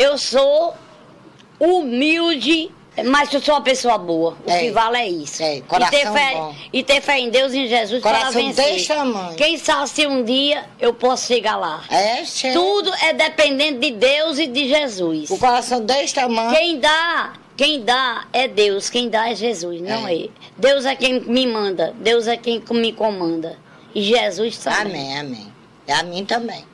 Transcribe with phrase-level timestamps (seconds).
[0.00, 0.74] Eu sou
[1.60, 2.70] humilde,
[3.04, 4.34] mas eu sou uma pessoa boa.
[4.46, 4.60] O É.
[4.60, 5.42] que vale é isso.
[5.42, 6.54] É, e, coração ter fé, bom.
[6.72, 8.64] e ter fé em Deus e em Jesus para Coração vencer.
[8.64, 9.36] desse tamanho.
[9.36, 11.84] Quem sabe se um dia eu posso chegar lá.
[11.90, 12.50] É, che...
[12.52, 15.28] Tudo é dependente de Deus e de Jesus.
[15.30, 16.50] O coração desse tamanho.
[16.50, 20.28] Quem dá, quem dá é Deus, quem dá é Jesus, não É.
[20.56, 23.58] Deus é quem me manda, Deus é quem me comanda.
[23.94, 24.80] E Jesus também.
[24.80, 25.52] Amém, amém.
[25.86, 26.64] É a mim também.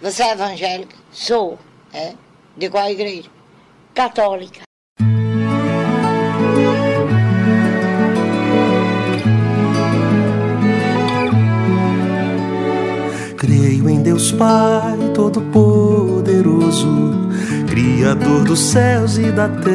[0.00, 0.96] Você é evangélica?
[1.12, 1.58] Sou
[1.92, 2.14] É?
[2.56, 3.28] De qual igreja?
[3.94, 4.60] católica.
[13.36, 16.88] Creio em Deus Pai Todo-Poderoso,
[17.68, 19.70] Criador dos céus e da terra.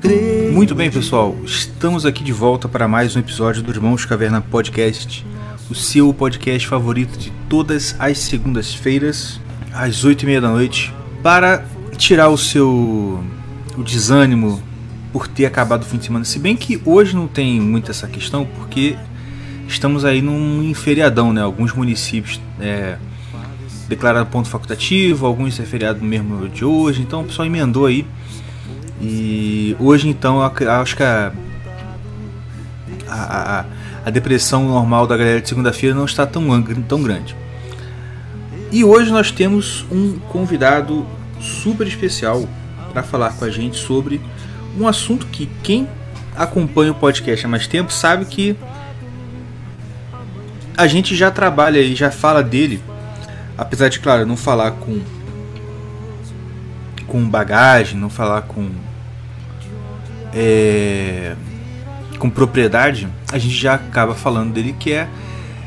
[0.00, 1.36] Creio Muito bem, pessoal.
[1.44, 5.24] Estamos aqui de volta para mais um episódio do Irmãos Caverna Podcast,
[5.72, 9.40] o seu podcast favorito de todas as segundas-feiras,
[9.72, 10.92] às oito e meia da noite,
[11.22, 11.64] para
[11.96, 13.24] tirar o seu
[13.76, 14.62] o desânimo
[15.10, 16.26] por ter acabado o fim de semana.
[16.26, 18.96] Se bem que hoje não tem muito essa questão, porque
[19.66, 21.40] estamos aí num feriadão, né?
[21.40, 22.98] Alguns municípios é,
[23.88, 28.06] declararam ponto facultativo, alguns é feriado mesmo de hoje, então o pessoal emendou aí.
[29.00, 31.32] E hoje então acho que a,
[33.08, 33.64] a, a-
[34.04, 37.36] a depressão normal da galera de segunda-feira não está tão, tão grande.
[38.70, 41.06] E hoje nós temos um convidado
[41.40, 42.48] super especial
[42.92, 44.20] para falar com a gente sobre
[44.78, 45.88] um assunto que quem
[46.34, 48.56] acompanha o podcast há mais tempo sabe que
[50.76, 52.82] a gente já trabalha e já fala dele,
[53.56, 55.00] apesar de, claro, não falar com
[57.06, 58.70] com bagagem, não falar com
[60.32, 61.36] é,
[62.22, 65.08] com propriedade, a gente já acaba falando dele que é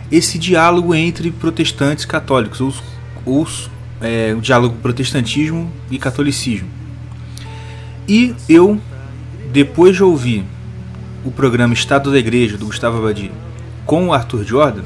[0.09, 2.81] esse diálogo entre protestantes e católicos, os-
[3.25, 6.69] os- é, o diálogo protestantismo e catolicismo.
[8.07, 8.79] E eu,
[9.51, 10.45] depois de ouvir
[11.25, 13.29] o programa Estado da Igreja do Gustavo Abadi
[13.85, 14.83] com o Arthur Jordan,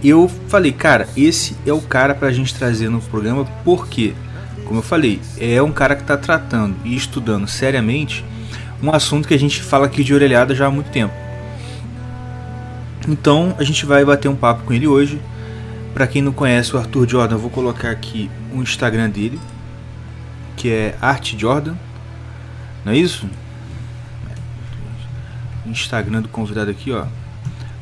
[0.00, 4.14] eu falei, cara, esse é o cara pra gente trazer no programa, porque,
[4.64, 8.24] como eu falei, é um cara que tá tratando e estudando seriamente
[8.82, 11.14] um assunto que a gente fala aqui de orelhada já há muito tempo.
[13.08, 15.20] Então, a gente vai bater um papo com ele hoje.
[15.92, 19.38] Pra quem não conhece o Arthur Jordan, eu vou colocar aqui o Instagram dele,
[20.56, 21.74] que é Art Jordan.
[22.84, 23.28] Não é isso?
[25.66, 27.06] Instagram do convidado aqui, ó.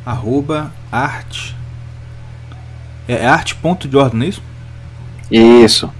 [0.04, 1.52] Arroba art.
[3.08, 4.42] É, é art.jordan, não é isso?
[5.30, 5.92] Isso.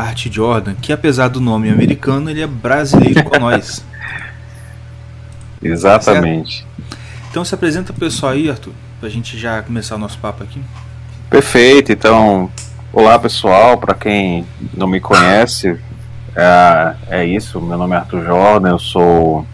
[0.00, 3.84] Art Jordan, que apesar do nome americano, ele é brasileiro com nós.
[5.62, 6.66] Exatamente.
[7.30, 10.60] Então se apresenta pro pessoal aí, Arthur, pra gente já começar o nosso papo aqui.
[11.30, 11.92] Perfeito.
[11.92, 12.50] Então,
[12.92, 13.78] olá pessoal.
[13.78, 14.44] Para quem
[14.74, 15.78] não me conhece,
[16.34, 17.60] é, é isso.
[17.60, 18.70] Meu nome é Arthur Jordan.
[18.70, 19.46] Eu sou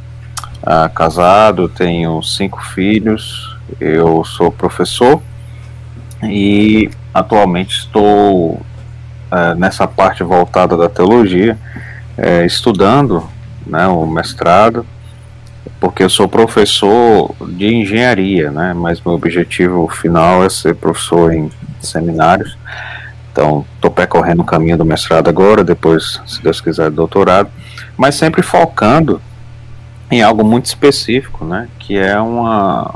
[0.62, 3.56] ah, casado, tenho cinco filhos.
[3.80, 5.22] Eu sou professor
[6.22, 8.60] e atualmente estou
[9.30, 11.56] ah, nessa parte voltada da teologia,
[12.18, 13.26] eh, estudando
[13.66, 14.84] né, o mestrado.
[15.78, 18.74] porque eu sou professor de engenharia, né?
[18.74, 22.58] Mas meu objetivo final é ser professor em seminários.
[23.32, 27.50] Então, estou percorrendo o caminho do mestrado agora, depois, se Deus quiser, do doutorado,
[27.96, 29.22] mas sempre focando
[30.10, 31.68] em algo muito específico, né?
[31.78, 32.94] Que é uma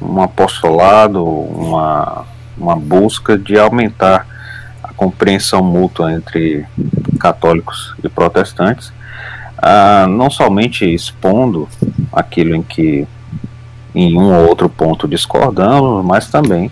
[0.00, 2.24] um apostolado, uma,
[2.58, 4.26] uma busca de aumentar
[4.92, 6.66] compreensão mútua entre
[7.18, 8.92] católicos e protestantes,
[9.58, 11.68] ah, não somente expondo
[12.12, 13.06] aquilo em que
[13.94, 16.70] em um ou outro ponto discordamos, mas também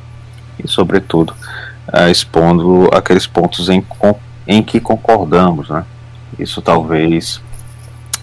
[0.59, 1.35] e sobretudo
[1.93, 3.85] ah, expondo aqueles pontos em,
[4.47, 5.85] em que concordamos, né?
[6.39, 7.41] Isso talvez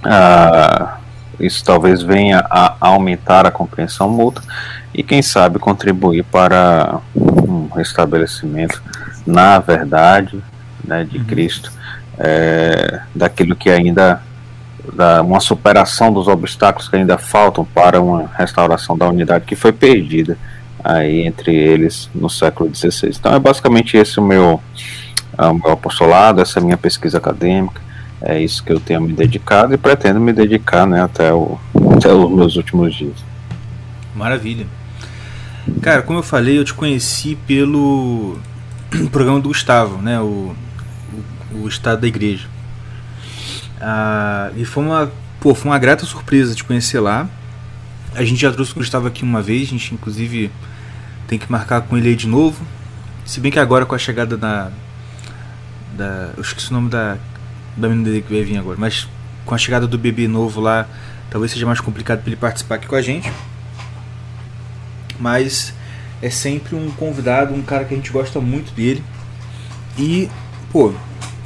[0.03, 0.97] ah,
[1.39, 4.43] isso talvez venha a aumentar a compreensão mútua
[4.93, 8.81] e quem sabe contribuir para um restabelecimento
[9.27, 10.41] na verdade
[10.83, 11.71] né, de Cristo
[12.17, 14.21] é, daquilo que ainda
[14.93, 19.73] da uma superação dos obstáculos que ainda faltam para uma restauração da unidade que foi
[19.73, 20.37] perdida
[20.83, 23.09] aí entre eles no século XVI.
[23.09, 24.61] Então é basicamente esse o meu,
[25.37, 27.81] ah, o meu apostolado, essa é a minha pesquisa acadêmica,
[28.21, 31.59] é isso que eu tenho me dedicado e pretendo me dedicar né, até, o,
[31.95, 33.17] até os meus últimos dias.
[34.15, 34.65] Maravilha.
[35.81, 38.39] Cara, como eu falei, eu te conheci pelo
[39.11, 40.19] programa do Gustavo, né?
[40.19, 40.55] O,
[41.51, 42.47] o, o Estado da Igreja.
[43.79, 47.29] Ah, e foi uma, pô, foi uma grata surpresa te conhecer lá.
[48.15, 50.51] A gente já trouxe o Gustavo aqui uma vez, a gente inclusive
[51.27, 52.65] Tem que marcar com ele aí de novo.
[53.25, 54.71] Se bem que agora com a chegada da.
[55.95, 57.17] da eu esqueci o nome da.
[57.75, 58.77] da menina que vai vir agora.
[58.79, 59.07] Mas
[59.45, 60.87] com a chegada do bebê novo lá,
[61.29, 63.31] talvez seja mais complicado para ele participar aqui com a gente.
[65.19, 65.73] Mas
[66.21, 69.03] é sempre um convidado, um cara que a gente gosta muito dele.
[69.97, 70.29] E,
[70.71, 70.93] pô,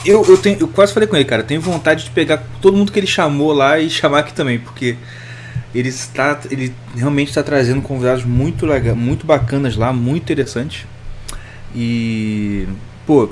[0.05, 2.91] eu, eu, tenho, eu quase falei com ele, cara, tenho vontade de pegar todo mundo
[2.91, 4.97] que ele chamou lá e chamar aqui também, porque
[5.73, 10.85] ele está ele realmente está trazendo convidados muito legal, muito bacanas lá, muito interessantes.
[11.75, 12.67] E
[13.05, 13.29] pô,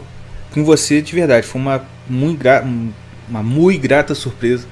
[0.52, 2.44] com você de verdade, foi uma muito
[3.28, 4.68] uma muito grata surpresa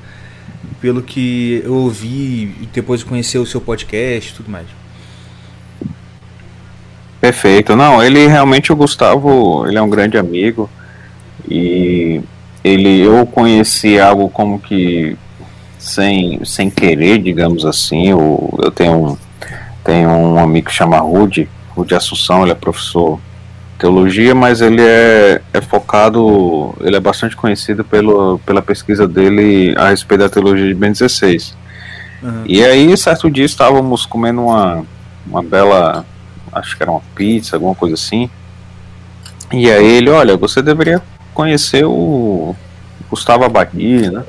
[0.79, 4.67] pelo que eu ouvi depois de conhecer o seu podcast e tudo mais.
[7.19, 7.75] Perfeito.
[7.75, 10.69] Não, ele realmente o Gustavo, ele é um grande amigo
[11.49, 12.21] e
[12.63, 15.17] ele eu conheci algo como que
[15.79, 18.09] sem, sem querer, digamos assim.
[18.09, 19.17] Eu, eu tenho um
[19.87, 24.81] tenho um amigo que chama Rude, Rude Assunção, ele é professor de teologia, mas ele
[24.81, 30.67] é, é focado, ele é bastante conhecido pelo, pela pesquisa dele a respeito da teologia
[30.67, 31.55] de Ben 16.
[32.21, 32.43] Uhum.
[32.45, 34.83] E aí, certo dia, estávamos comendo uma,
[35.25, 36.05] uma bela
[36.57, 38.29] acho que era uma pizza, alguma coisa assim.
[39.51, 41.01] E aí ele, olha, você deveria
[41.33, 42.55] conhecer o
[43.09, 44.23] Gustavo Abadi, né?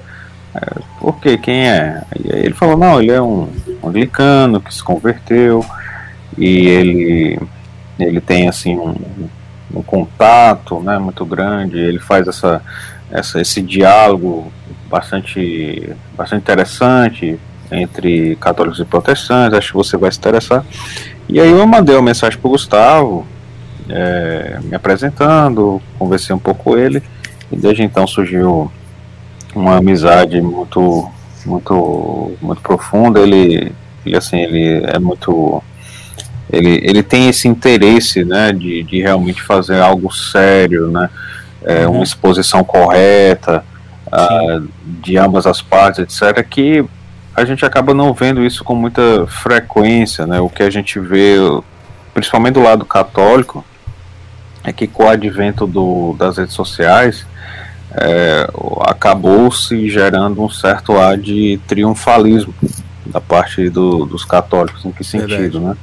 [0.54, 1.38] É, quê?
[1.38, 2.02] Quem é?
[2.24, 3.48] E aí ele falou, não, ele é um
[3.82, 5.64] anglicano que se converteu
[6.36, 7.40] e ele,
[7.98, 8.94] ele tem assim um,
[9.74, 12.62] um contato né, muito grande, ele faz essa,
[13.10, 14.52] essa, esse diálogo
[14.88, 17.38] bastante, bastante interessante
[17.70, 20.64] entre católicos e protestantes, acho que você vai se interessar.
[21.28, 23.26] E aí eu mandei uma mensagem pro Gustavo,
[23.88, 27.02] é, me apresentando, conversei um pouco com ele,
[27.52, 28.70] e desde então surgiu
[29.54, 31.10] uma amizade muito,
[31.44, 33.20] muito, muito profunda.
[33.20, 33.72] Ele,
[34.06, 35.62] ele assim, ele é muito,
[36.50, 41.10] ele, ele tem esse interesse, né, de, de realmente fazer algo sério, né,
[41.62, 41.96] é, uhum.
[41.96, 43.62] uma exposição correta
[44.06, 44.66] uh,
[45.02, 46.42] de ambas as partes, etc.
[46.48, 46.84] Que
[47.38, 50.40] a gente acaba não vendo isso com muita frequência, né?
[50.40, 51.36] O que a gente vê,
[52.12, 53.64] principalmente do lado católico,
[54.64, 57.24] é que com o advento do, das redes sociais,
[57.92, 58.48] é,
[58.82, 62.52] acabou se gerando um certo ar de triunfalismo
[63.06, 64.84] da parte do, dos católicos.
[64.84, 65.60] Em que sentido, Verdade.
[65.60, 65.76] né?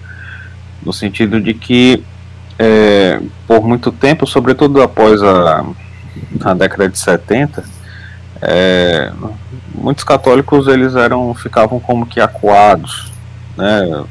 [0.84, 2.04] No sentido de que,
[2.60, 5.66] é, por muito tempo, sobretudo após a,
[6.44, 7.64] a década de 70,
[8.42, 9.12] é,
[9.74, 13.12] muitos católicos eles eram ficavam como que acuados,
[13.58, 14.04] né?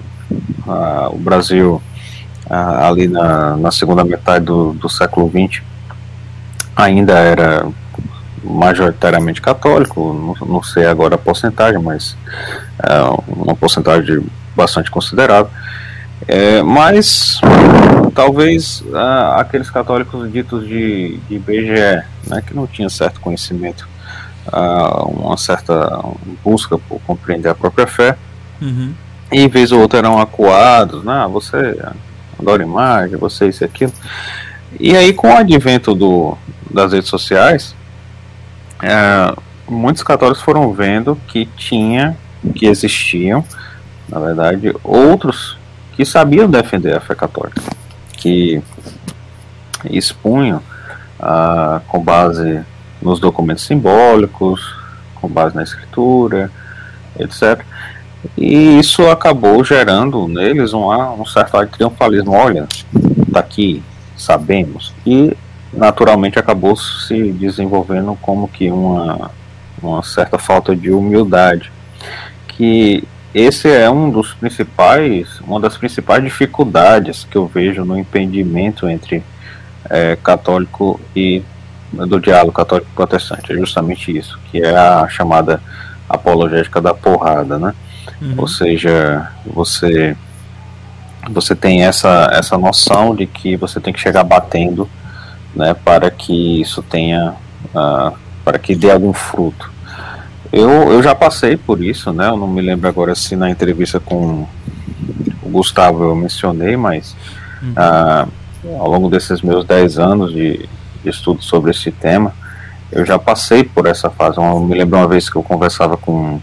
[0.66, 1.82] Ah, o Brasil
[2.48, 5.62] ah, ali na, na, segunda metade do, do século XX
[6.74, 7.66] ainda era
[8.42, 12.16] majoritariamente católico, não, não sei agora a porcentagem, mas
[12.82, 14.24] é uma porcentagem
[14.56, 15.50] bastante considerável.
[16.26, 17.38] É, mas
[18.14, 23.86] talvez ah, aqueles católicos ditos de, de IBGE, né, que não tinham certo conhecimento
[24.52, 26.02] uma certa
[26.42, 28.16] busca por compreender a própria fé.
[28.60, 28.92] Uhum.
[29.32, 31.26] E em vez ou outra eram acuados, né?
[31.30, 31.76] você
[32.38, 33.92] adora imagem, você isso e aquilo.
[34.78, 36.36] E aí com o advento do,
[36.70, 37.74] das redes sociais,
[38.82, 42.16] uh, muitos católicos foram vendo que tinha,
[42.54, 43.44] que existiam,
[44.08, 45.56] na verdade, outros
[45.96, 47.62] que sabiam defender a fé católica,
[48.12, 48.62] que
[49.90, 50.60] expunham
[51.20, 52.62] uh, com base
[53.04, 54.74] nos documentos simbólicos,
[55.14, 56.50] com base na escritura,
[57.18, 57.64] etc.
[58.36, 62.32] E isso acabou gerando neles um, um certo triunfalismo.
[62.32, 62.66] Olha,
[63.28, 63.82] daqui
[64.16, 64.92] sabemos.
[65.06, 65.36] E
[65.72, 69.30] naturalmente acabou se desenvolvendo como que uma,
[69.82, 71.70] uma certa falta de humildade.
[72.48, 78.88] Que esse é um dos principais, uma das principais dificuldades que eu vejo no entendimento
[78.88, 79.22] entre
[79.90, 81.42] é, católico e
[81.94, 85.60] do diálogo católico protestante, é justamente isso, que é a chamada
[86.08, 87.74] apologética da porrada, né?
[88.20, 88.34] Uhum.
[88.38, 90.16] Ou seja, você
[91.30, 94.88] você tem essa essa noção de que você tem que chegar batendo,
[95.54, 97.34] né, para que isso tenha
[97.74, 99.72] uh, para que dê algum fruto.
[100.52, 102.28] Eu, eu já passei por isso, né?
[102.28, 104.46] Eu não me lembro agora se na entrevista com
[105.42, 107.16] o Gustavo eu mencionei, mas
[107.62, 107.72] uhum.
[107.72, 110.68] uh, ao longo desses meus 10 anos de
[111.08, 112.34] estudo sobre esse tema,
[112.90, 114.38] eu já passei por essa fase.
[114.38, 116.40] Eu me lembro uma vez que eu conversava com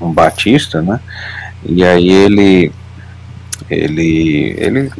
[0.00, 1.00] um batista, né?
[1.64, 2.72] E aí ele
[3.70, 4.90] ele ele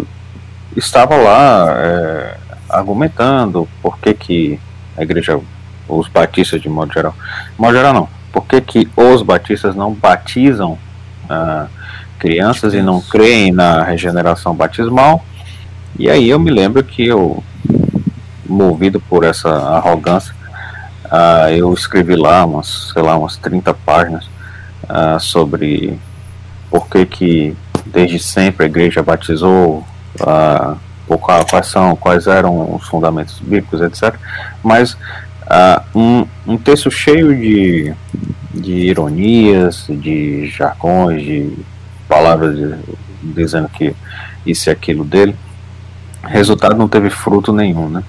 [0.77, 2.37] estava lá é,
[2.71, 4.61] argumentando por que que
[4.97, 5.39] a igreja,
[5.89, 7.15] os batistas de modo geral,
[7.55, 10.79] de modo geral não, por que que os batistas não batizam
[11.29, 11.67] ah,
[12.19, 15.25] crianças e não creem na regeneração batismal.
[15.99, 17.43] E aí eu me lembro que eu,
[18.47, 20.35] movido por essa arrogância,
[21.07, 24.27] uh, eu escrevi lá umas, sei lá, umas 30 páginas
[24.85, 25.99] uh, sobre
[26.71, 27.57] por que que
[27.87, 29.85] desde sempre a igreja batizou,
[30.21, 30.77] uh,
[31.51, 34.15] quais são, quais eram os fundamentos bíblicos, etc.
[34.63, 34.97] Mas
[35.95, 37.93] um, um texto cheio de,
[38.55, 41.53] de ironias, de jargões, de
[42.09, 42.75] palavras de,
[43.23, 43.95] dizendo que
[44.47, 45.37] isso e aquilo dele,
[46.23, 48.03] resultado não teve fruto nenhum, né?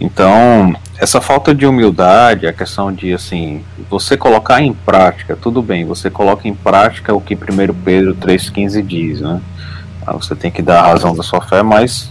[0.00, 5.84] Então, essa falta de humildade, a questão de assim, você colocar em prática, tudo bem,
[5.84, 7.38] você coloca em prática o que 1
[7.84, 9.40] Pedro 3,15 diz, né?
[10.06, 12.10] Ah, você tem que dar a razão da sua fé, mas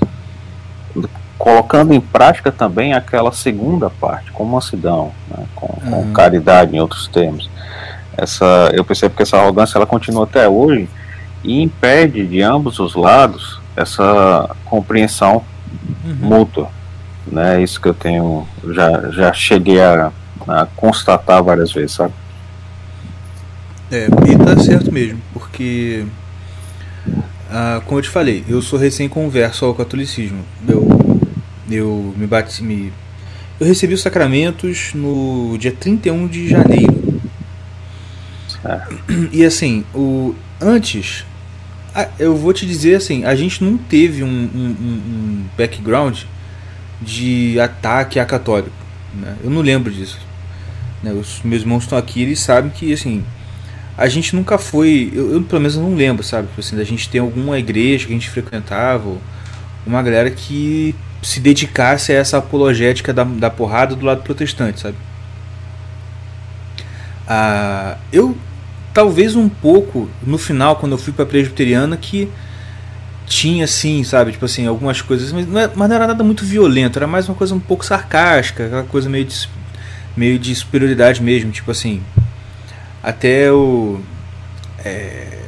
[1.38, 5.46] colocando em prática também aquela segunda parte, com mansidão, né?
[5.56, 6.14] com, com uhum.
[6.14, 7.50] caridade, em outros termos.
[8.18, 10.90] Essa, eu percebo que essa arrogância ela continua até hoje
[11.44, 15.44] e impede de ambos os lados essa compreensão
[16.04, 16.16] uhum.
[16.16, 16.70] mútua.
[17.28, 17.62] Né?
[17.62, 20.12] Isso que eu tenho, já, já cheguei a,
[20.48, 22.14] a constatar várias vezes, sabe?
[23.92, 26.06] É, e tá certo mesmo, porque,
[27.52, 30.44] ah, como eu te falei, eu sou recém-converso ao catolicismo.
[30.68, 31.20] Eu,
[31.70, 32.92] eu me bati, me,
[33.60, 37.22] eu recebi os sacramentos no dia 31 de janeiro.
[38.50, 38.98] Certo.
[39.32, 41.26] E assim, o, antes
[42.20, 46.24] eu vou te dizer assim, a gente não teve um, um, um background
[47.02, 48.76] de ataque a católico.
[49.14, 49.36] Né?
[49.44, 50.20] Eu não lembro disso.
[51.02, 51.12] Né?
[51.12, 53.24] Os meus irmãos estão aqui, eles sabem que assim,
[53.98, 57.10] a gente nunca foi, eu, eu pelo menos não lembro, sabe, tipo assim, da gente
[57.10, 59.16] ter alguma igreja que a gente frequentava,
[59.86, 64.98] uma galera que se dedicasse a essa apologética da, da porrada do lado protestante, sabe?
[67.28, 68.38] Ah, eu
[68.96, 72.32] talvez um pouco no final, quando eu fui para presbiteriana, que
[73.28, 76.46] tinha assim, sabe, tipo assim, algumas coisas, mas não, é, mas não, era nada muito
[76.46, 79.50] violento, era mais uma coisa um pouco sarcástica, aquela coisa meio de,
[80.16, 82.02] meio de superioridade mesmo, tipo assim,
[83.04, 84.00] até o
[84.86, 85.40] é,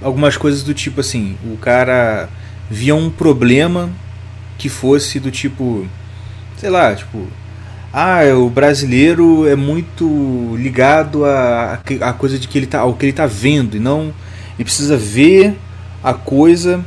[0.00, 2.28] algumas coisas do tipo assim, o cara
[2.70, 3.90] via um problema
[4.56, 5.88] que fosse do tipo,
[6.56, 7.26] sei lá, tipo,
[7.92, 13.04] ah, o brasileiro é muito ligado a, a coisa de que ele tá, ao que
[13.04, 14.12] ele está vendo e não
[14.54, 15.56] ele precisa ver
[16.02, 16.84] a coisa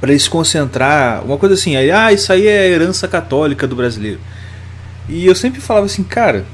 [0.00, 3.66] para ele se concentrar, uma coisa assim, aí, ah, isso aí é a herança católica
[3.66, 4.20] do brasileiro.
[5.08, 6.44] E eu sempre falava assim, cara,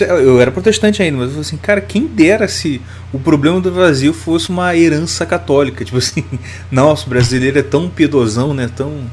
[0.00, 2.80] eu era protestante ainda, mas eu falava assim, cara, quem dera se
[3.12, 6.24] o problema do Brasil fosse uma herança católica, tipo assim,
[6.70, 9.10] nossa, o brasileiro é tão piedosão, né, tão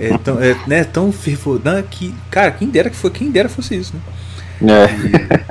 [0.00, 3.48] é, é, tão, é, né, tão fervoroso que, cara, quem dera que foi, quem dera
[3.48, 4.00] fosse isso, né?
[4.72, 5.48] É.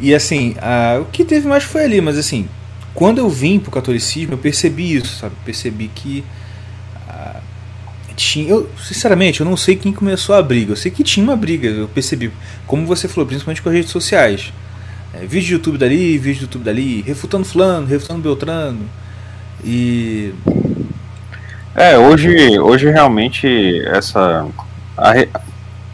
[0.00, 2.48] E, e assim, a, o que teve mais foi ali, mas assim,
[2.94, 5.34] quando eu vim pro catolicismo, eu percebi isso, sabe?
[5.44, 6.24] Percebi que
[7.08, 7.40] a,
[8.14, 10.72] tinha, eu, sinceramente, eu não sei quem começou a briga.
[10.72, 12.30] Eu sei que tinha uma briga, eu percebi,
[12.66, 14.52] como você falou, principalmente com as redes sociais.
[15.12, 18.80] É, vídeo de YouTube dali, vídeo de YouTube dali, refutando fulano, refutando Beltrano.
[19.64, 20.32] E
[21.74, 24.46] é, hoje, hoje realmente essa.
[24.96, 25.12] A,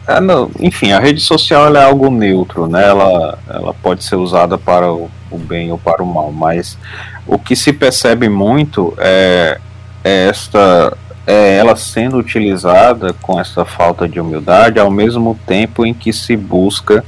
[0.07, 2.87] a, não, enfim, a rede social é algo neutro, né?
[2.87, 6.77] Ela, ela pode ser usada para o, o, bem ou para o mal, mas
[7.25, 9.59] o que se percebe muito é,
[10.03, 15.93] é esta é ela sendo utilizada com essa falta de humildade ao mesmo tempo em
[15.93, 17.05] que se busca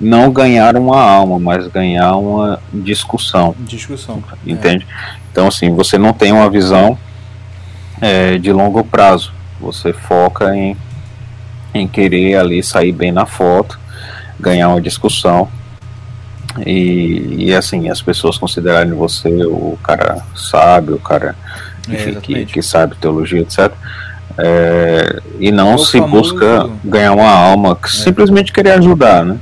[0.00, 3.54] não ganhar uma alma, mas ganhar uma discussão.
[3.58, 4.22] Discussão.
[4.46, 4.86] Entende?
[4.90, 5.20] É.
[5.30, 6.98] Então, assim, você não tem uma visão
[8.00, 9.32] é, de longo prazo.
[9.60, 10.76] Você foca em,
[11.74, 13.78] em querer ali sair bem na foto,
[14.38, 15.48] ganhar uma discussão.
[16.66, 21.36] E, e assim, as pessoas considerarem você o cara sábio, o cara
[21.88, 23.72] é, enfim, é, que, que sabe teologia, etc.
[24.38, 26.32] É, e não é se famoso...
[26.34, 27.90] busca ganhar uma alma, que é.
[27.90, 29.38] simplesmente querer ajudar, né?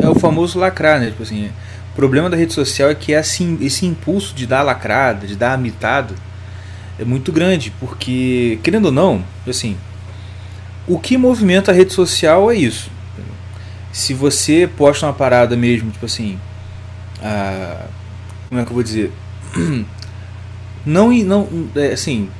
[0.00, 1.06] É o famoso lacrar, né?
[1.06, 1.46] Tipo assim,
[1.92, 5.52] o problema da rede social é que é esse impulso de dar lacrada, de dar
[5.52, 6.14] amitado,
[6.98, 9.76] é muito grande, porque, querendo ou não, assim,
[10.86, 12.90] o que movimenta a rede social é isso.
[13.92, 16.38] Se você posta uma parada mesmo, tipo assim,
[18.48, 19.12] como é que eu vou dizer?
[20.84, 22.30] Não, não é, assim,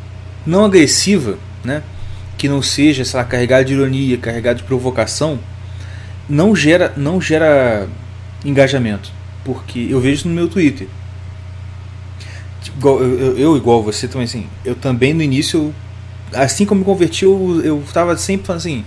[0.47, 1.83] não agressiva, né?
[2.39, 5.41] Que não seja, sei lá, carregada de ironia, carregada de provocação,
[6.29, 7.89] não gera, não gera
[8.45, 9.11] engajamento.
[9.45, 10.87] Porque eu vejo isso no meu Twitter
[12.83, 15.75] eu, eu, igual você também, assim, eu também no início,
[16.33, 18.85] assim como me converti, eu, eu tava sempre falando assim,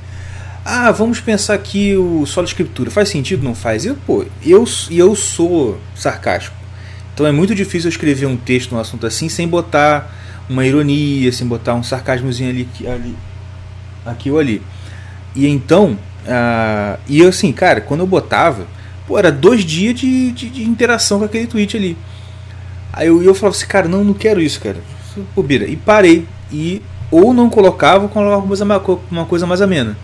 [0.64, 3.86] ah, vamos pensar aqui o solo escritura, faz sentido, não faz?
[3.86, 6.56] E, pô, eu, eu sou sarcástico.
[7.14, 10.16] Então é muito difícil eu escrever um texto num assunto assim sem botar
[10.48, 13.16] uma ironia, sem botar um sarcasmozinho ali, ali
[14.06, 14.62] aqui ou ali.
[15.36, 18.66] E então, uh, e assim, cara, quando eu botava,
[19.08, 21.98] pô, era dois dias de, de, de interação com aquele tweet ali.
[22.92, 24.78] Aí eu, eu falava assim, cara, não, não quero isso, cara.
[25.36, 25.66] Bobeira.
[25.66, 26.26] E parei.
[26.52, 26.82] E
[27.12, 29.98] ou não colocava ou colocava uma coisa, uma coisa mais amena.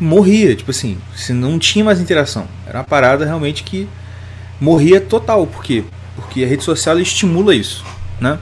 [0.00, 2.46] Morria, tipo assim, se não tinha mais interação.
[2.66, 3.88] Era uma parada realmente que
[4.60, 5.46] morria total.
[5.46, 5.84] Por quê?
[6.14, 7.84] Porque a rede social estimula isso,
[8.20, 8.38] né?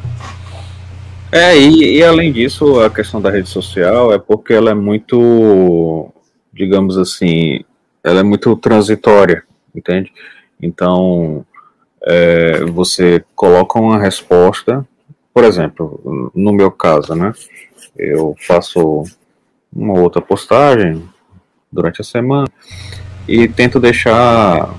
[1.33, 6.13] É, e, e, além disso, a questão da rede social é porque ela é muito,
[6.53, 7.65] digamos assim,
[8.03, 9.43] ela é muito transitória,
[9.75, 10.13] entende?
[10.63, 11.45] Então,
[12.07, 14.87] é, você coloca uma resposta,
[15.35, 17.33] por exemplo, no meu caso, né?
[17.97, 19.03] Eu faço
[19.75, 21.03] uma outra postagem
[21.71, 22.49] durante a semana
[23.27, 24.73] e tento deixar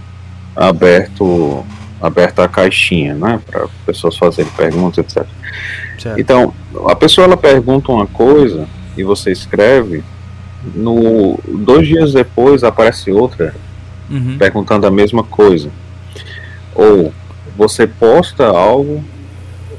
[0.56, 1.66] aberto
[2.00, 5.28] aberta a caixinha, né, para pessoas fazerem perguntas, etc.
[5.98, 6.20] Certo.
[6.20, 6.54] Então,
[6.88, 10.04] a pessoa ela pergunta uma coisa e você escreve,
[10.76, 13.56] no dois dias depois aparece outra
[14.10, 14.38] uhum.
[14.38, 15.72] perguntando a mesma coisa.
[16.78, 17.12] Ou
[17.58, 19.04] você posta algo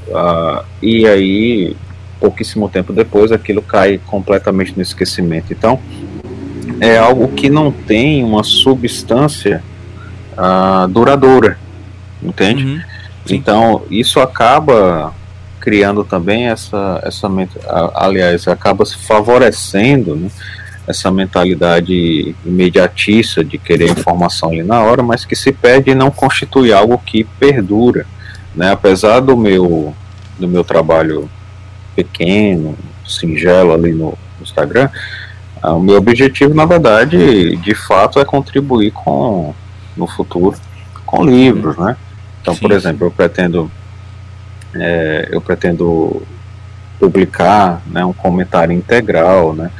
[0.08, 1.76] uh, e aí
[2.20, 5.52] pouquíssimo tempo depois aquilo cai completamente no esquecimento.
[5.52, 5.78] Então
[6.80, 9.62] é algo que não tem uma substância
[10.32, 11.58] uh, duradoura,
[12.22, 12.64] entende?
[12.64, 12.80] Uhum.
[13.30, 15.14] Então isso acaba
[15.60, 17.28] criando também essa essa
[17.94, 20.30] aliás acaba se favorecendo né,
[20.88, 26.10] essa mentalidade imediatista de querer informação ali na hora, mas que se perde e não
[26.10, 28.06] constitui algo que perdura,
[28.56, 28.72] né?
[28.72, 29.94] Apesar do meu
[30.38, 31.28] do meu trabalho
[31.94, 32.74] pequeno,
[33.06, 34.88] singelo ali no Instagram,
[35.60, 39.54] ah, o meu objetivo, na verdade, de fato, é contribuir com
[39.94, 40.56] no futuro
[41.04, 41.96] com livros, né?
[42.40, 42.60] Então, Sim.
[42.60, 43.70] por exemplo, eu pretendo
[44.74, 46.22] é, eu pretendo
[46.98, 49.70] publicar né, um comentário integral, né?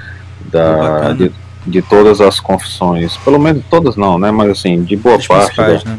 [0.50, 1.33] Da, de,
[1.67, 4.31] de, todas as confissões, pelo menos todas não, né?
[4.31, 5.99] Mas assim, de boa parte da, né?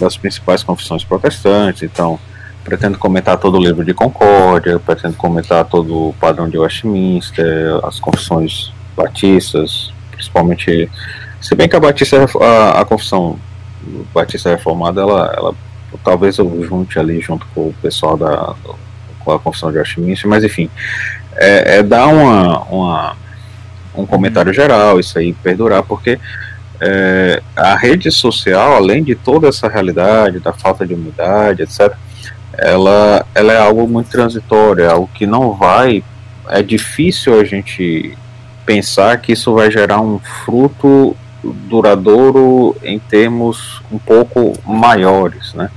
[0.00, 1.82] das principais confissões protestantes.
[1.82, 2.18] Então,
[2.64, 7.98] pretendo comentar todo o livro de Concórdia, pretendo comentar todo o padrão de Westminster, as
[7.98, 10.90] confissões batistas, principalmente.
[11.40, 13.38] Se bem que a Batista, a, a confissão
[14.12, 15.54] Batista Reformada, ela, ela
[16.04, 18.54] talvez eu junte ali junto com o pessoal da
[19.24, 20.70] com a confissão de Westminster, mas enfim,
[21.36, 23.16] é, é dar uma, uma
[24.00, 26.18] um comentário geral, isso aí perdurar, porque
[26.80, 31.92] é, a rede social, além de toda essa realidade da falta de umidade, etc.,
[32.56, 36.02] ela, ela é algo muito transitório, é algo que não vai.
[36.48, 38.16] É difícil a gente
[38.66, 45.70] pensar que isso vai gerar um fruto duradouro em termos um pouco maiores, né?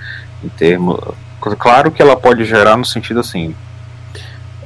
[0.43, 0.99] Em termos,
[1.39, 3.55] claro que ela pode gerar no sentido assim,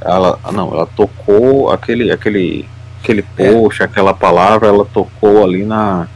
[0.02, 2.66] ela não, ela tocou aquele aquele
[3.06, 3.86] aquele post, é.
[3.86, 6.08] aquela palavra, ela tocou ali na,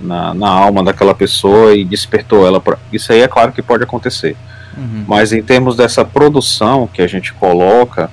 [0.00, 2.60] na, na, alma daquela pessoa e despertou ela.
[2.60, 2.78] Pra...
[2.92, 4.36] Isso aí é claro que pode acontecer.
[4.76, 5.04] Uhum.
[5.06, 8.10] Mas em termos dessa produção que a gente coloca,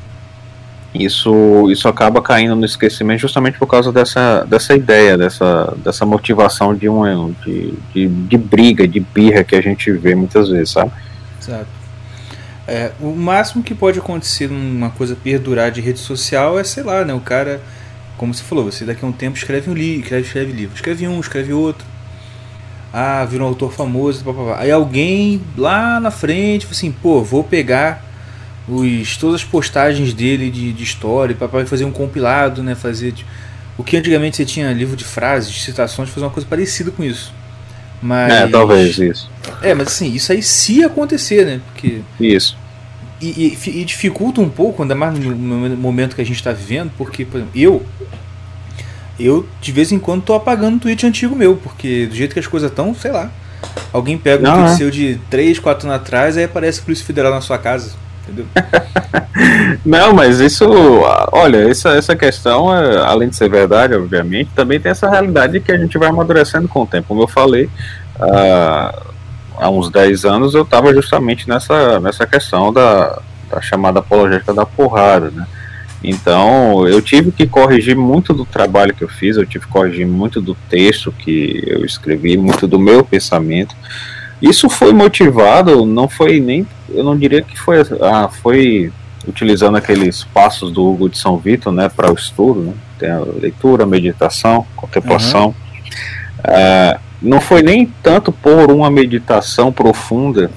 [0.93, 6.73] isso, isso acaba caindo no esquecimento justamente por causa dessa, dessa ideia, dessa, dessa motivação
[6.73, 10.91] de, um, de, de, de briga, de birra que a gente vê muitas vezes, sabe?
[11.39, 11.67] Exato.
[12.67, 17.05] É, o máximo que pode acontecer numa coisa perdurar de rede social é, sei lá,
[17.05, 17.61] né, o cara
[18.17, 21.07] como você falou, você daqui a um tempo escreve um livro, escreve, escreve livro, escreve
[21.07, 21.85] um, escreve outro.
[22.93, 28.05] Ah, vira um autor famoso, blá, aí alguém lá na frente, assim, pô, vou pegar
[28.67, 33.29] os, todas as postagens dele de, de história, para fazer um compilado, né, fazer tipo,
[33.77, 37.03] o que antigamente você tinha livro de frases, de citações, fazer uma coisa parecida com
[37.03, 37.33] isso.
[38.01, 39.29] Mas, é, talvez isso.
[39.61, 41.61] É, mas assim, isso aí se acontecer, né?
[41.71, 42.57] Porque isso.
[43.21, 46.91] E, e, e, dificulta um pouco, ainda mais no momento que a gente está vivendo,
[46.97, 47.85] porque, por exemplo, eu,
[49.19, 52.39] eu de vez em quando tô apagando um tweet antigo meu, porque do jeito que
[52.39, 53.31] as coisas estão, sei lá.
[53.93, 54.75] Alguém pega um Não, tweet é.
[54.75, 57.93] seu de 3, 4 anos atrás, aí aparece Polícia Federal na sua casa.
[58.23, 58.45] Entendeu?
[59.85, 60.65] Não, mas isso,
[61.31, 65.71] olha, essa, essa questão, é, além de ser verdade, obviamente, também tem essa realidade que
[65.71, 67.07] a gente vai amadurecendo com o tempo.
[67.07, 67.69] Como eu falei,
[68.19, 69.14] uh,
[69.57, 74.65] há uns 10 anos eu estava justamente nessa, nessa questão da, da chamada apologética da
[74.65, 75.45] porrada, né?
[76.03, 80.05] Então eu tive que corrigir muito do trabalho que eu fiz, eu tive que corrigir
[80.05, 83.75] muito do texto que eu escrevi, muito do meu pensamento.
[84.41, 88.91] Isso foi motivado, não foi nem, eu não diria que foi, ah, foi
[89.27, 92.73] utilizando aqueles passos do Hugo de São Vitor, né, para o estudo, né?
[92.99, 95.47] tem a leitura, meditação, contemplação.
[95.47, 95.53] Uhum.
[96.39, 100.49] Uh, não foi nem tanto por uma meditação profunda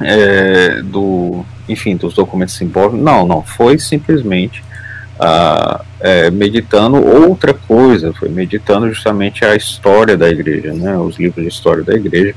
[0.00, 3.00] é, do, enfim, dos documentos simbólicos.
[3.00, 4.62] Não, não, foi simplesmente
[5.18, 11.42] ah, é, meditando outra coisa, foi meditando justamente a história da igreja, né, os livros
[11.42, 12.34] de história da igreja,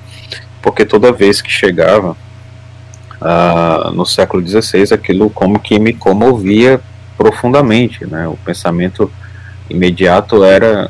[0.61, 2.15] porque toda vez que chegava
[3.21, 6.79] ah, no século XVI, aquilo como que me comovia
[7.17, 9.11] profundamente, né, o pensamento
[9.69, 10.89] imediato era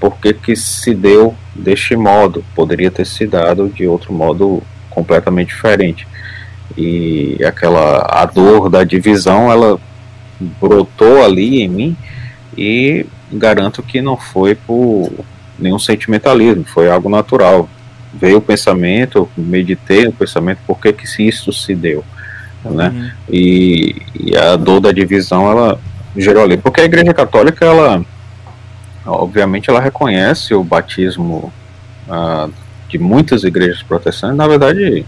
[0.00, 5.48] por que, que se deu deste modo, poderia ter se dado de outro modo completamente
[5.48, 6.06] diferente.
[6.76, 9.78] E aquela a dor da divisão, ela
[10.60, 11.96] brotou ali em mim
[12.56, 15.10] e garanto que não foi por
[15.58, 17.68] nenhum sentimentalismo, foi algo natural.
[18.12, 22.04] Veio o pensamento, meditei o pensamento, por que que isso se deu,
[22.64, 22.88] né?
[22.88, 23.10] Uhum.
[23.28, 25.78] E, e, a dor da divisão, ela
[26.16, 28.02] gerou ali, porque a Igreja Católica, ela,
[29.06, 31.52] obviamente, ela reconhece o batismo
[32.08, 32.48] ah,
[32.88, 35.04] de muitas igrejas protestantes, na verdade,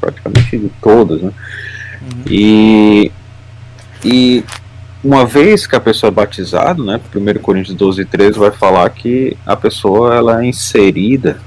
[0.00, 1.32] praticamente de todas, né?
[2.02, 2.22] Uhum.
[2.28, 3.12] E,
[4.04, 4.44] e
[5.02, 9.36] uma vez que a pessoa é batizada, né, 1 Coríntios 12, 13 vai falar que
[9.46, 11.38] a pessoa ela é inserida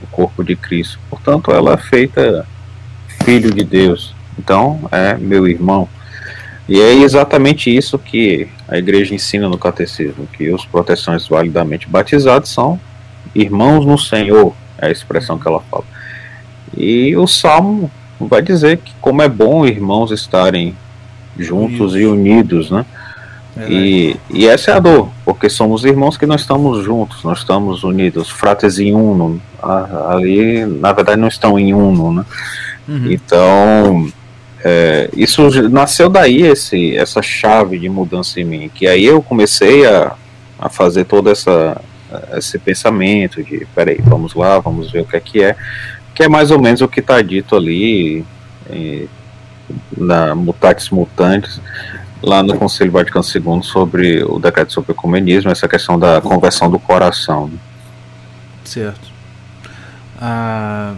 [0.00, 2.46] no corpo de Cristo, portanto ela é feita
[3.24, 5.88] filho de Deus, então é meu irmão.
[6.68, 12.50] E é exatamente isso que a igreja ensina no catecismo, que os protestantes validamente batizados
[12.50, 12.78] são
[13.34, 15.84] irmãos no Senhor, é a expressão que ela fala.
[16.76, 20.76] E o Salmo vai dizer que como é bom irmãos estarem
[21.38, 22.84] juntos e unidos, né?
[23.68, 27.84] E, e essa é a dor, porque somos irmãos que nós estamos juntos, nós estamos
[27.84, 29.40] unidos, frates em uno.
[30.08, 32.24] Ali, na verdade, não estão em uno, né?
[32.88, 33.12] Uhum.
[33.12, 34.12] Então,
[34.64, 39.84] é, isso nasceu daí, esse, essa chave de mudança em mim, que aí eu comecei
[39.86, 40.14] a,
[40.58, 41.80] a fazer todo essa,
[42.36, 45.56] esse pensamento de, peraí, vamos lá, vamos ver o que é que é,
[46.14, 48.24] que é mais ou menos o que está dito ali
[48.70, 49.08] em,
[49.96, 51.60] na Mutatis Mutantes,
[52.22, 56.70] lá no Conselho Vaticano II sobre o decreto sobre o ecumenismo, essa questão da conversão
[56.70, 57.50] do coração.
[58.64, 59.10] Certo.
[60.20, 60.94] Ah,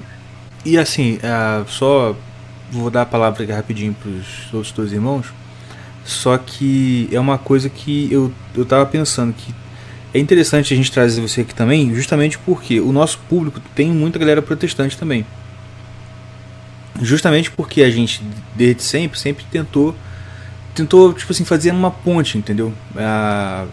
[0.66, 2.14] e assim, ah, só
[2.80, 5.26] vou dar a palavra aqui rapidinho para os outros dois irmãos,
[6.04, 9.54] só que é uma coisa que eu, eu pensando que
[10.12, 14.18] é interessante a gente trazer você aqui também, justamente porque o nosso público tem muita
[14.18, 15.26] galera protestante também.
[17.02, 18.22] Justamente porque a gente,
[18.54, 19.94] desde sempre, sempre tentou,
[20.72, 22.72] tentou tipo assim, fazer uma ponte, entendeu?
[22.96, 23.66] Ah,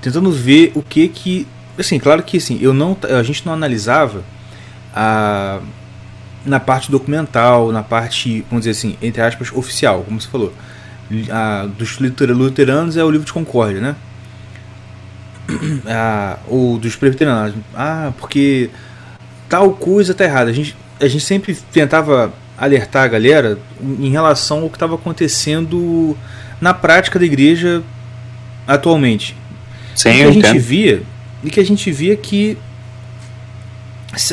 [0.00, 1.46] tentando ver o que que,
[1.78, 4.24] assim, claro que assim, eu não, a gente não analisava
[4.94, 5.60] a
[6.44, 10.52] na parte documental, na parte, vamos dizer assim, entre aspas, oficial, como você falou.
[11.30, 13.96] A, dos luteranos é o livro de Concórdia, né?
[15.86, 18.70] ah, ou dos presbiterianos, ah, porque
[19.48, 20.50] tal coisa tá errada.
[20.50, 26.16] A gente, a gente sempre tentava alertar a galera em relação ao que estava acontecendo
[26.60, 27.82] na prática da igreja
[28.66, 29.36] atualmente.
[29.94, 31.02] Sim, e que a gente via
[31.44, 32.56] e que a gente via que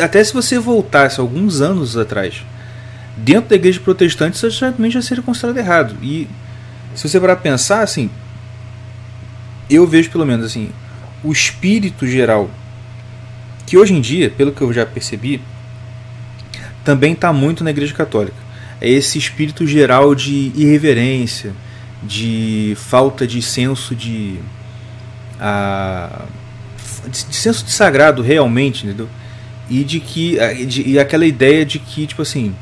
[0.02, 2.44] até se você voltasse alguns anos atrás
[3.16, 6.28] dentro da igreja protestante isso certamente já seria considerado errado e
[6.96, 8.10] se você parar pensar assim
[9.70, 10.70] eu vejo pelo menos assim
[11.24, 12.50] o espírito geral,
[13.66, 15.42] que hoje em dia, pelo que eu já percebi,
[16.84, 18.38] também está muito na Igreja Católica.
[18.82, 21.54] É esse espírito geral de irreverência,
[22.02, 24.40] de falta de senso de,
[25.40, 26.24] a,
[27.06, 29.10] de, de senso de sagrado realmente, entendeu?
[29.70, 32.56] E de que de, e aquela ideia de que tipo assim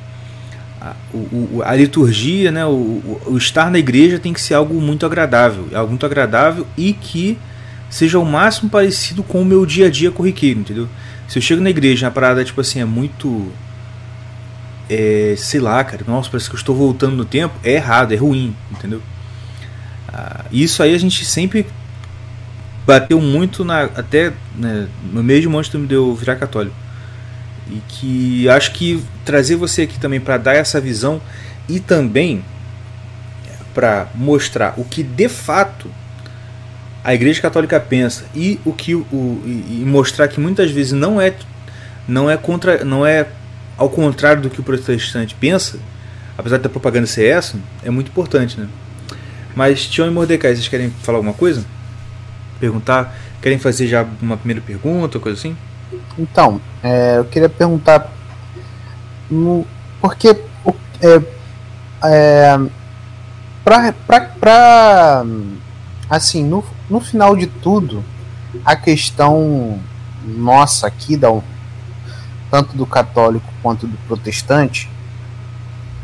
[0.79, 5.05] a, o, a liturgia, né, o, o estar na igreja tem que ser algo muito
[5.05, 7.37] agradável, algo muito agradável e que
[7.89, 10.87] seja o máximo parecido com o meu dia a dia corriqueiro, entendeu?
[11.27, 13.51] Se eu chego na igreja, a parada, tipo assim, é muito.
[14.89, 18.15] É, sei lá, cara, nossa, parece que eu estou voltando no tempo, é errado, é
[18.15, 19.01] ruim, entendeu?
[20.07, 21.65] Ah, isso aí a gente sempre
[22.85, 25.19] bateu muito na, até né, no
[25.59, 26.75] antes de me deu virar católico.
[27.69, 31.21] E que acho que trazer você aqui também para dar essa visão
[31.67, 32.43] e também
[33.73, 35.91] para mostrar o que de fato
[37.03, 39.05] a Igreja Católica pensa e o que o
[39.45, 41.33] e mostrar que muitas vezes não é
[42.07, 43.27] não é contra não é
[43.77, 45.77] ao contrário do que o protestante pensa,
[46.37, 48.67] apesar da propaganda ser essa, é muito importante, né?
[49.55, 51.63] Mas Tião e Mordecai, vocês querem falar alguma coisa?
[52.59, 53.15] Perguntar?
[53.41, 55.55] Querem fazer já uma primeira pergunta, coisa assim?
[56.17, 58.11] Então, é, eu queria perguntar
[60.01, 60.29] porque
[61.01, 61.21] é,
[62.03, 62.57] é,
[63.63, 65.25] para
[66.09, 68.03] assim no, no final de tudo,
[68.63, 69.79] a questão
[70.23, 71.29] nossa aqui, da,
[72.49, 74.89] tanto do católico quanto do protestante,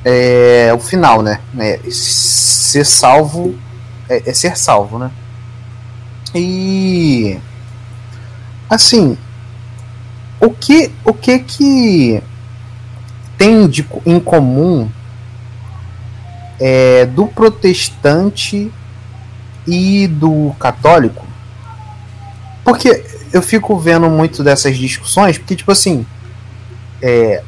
[0.05, 1.39] é o final, né?
[1.57, 3.57] É, ser salvo
[4.09, 5.11] é, é ser salvo, né?
[6.35, 7.39] E
[8.69, 9.17] assim,
[10.43, 12.21] o que o que que
[13.37, 14.89] tem de, em comum
[16.59, 18.69] é, do protestante
[19.65, 21.25] e do católico?
[22.61, 26.05] Porque eu fico vendo muito dessas discussões, porque tipo assim,
[27.01, 27.41] é,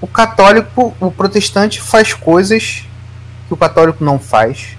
[0.00, 2.84] o católico, o protestante faz coisas
[3.48, 4.76] que o católico não faz,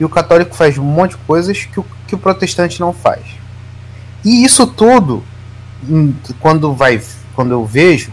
[0.00, 3.22] e o católico faz um monte de coisas que o, que o protestante não faz.
[4.24, 5.22] E isso tudo,
[6.40, 7.00] quando vai,
[7.34, 8.12] quando eu vejo,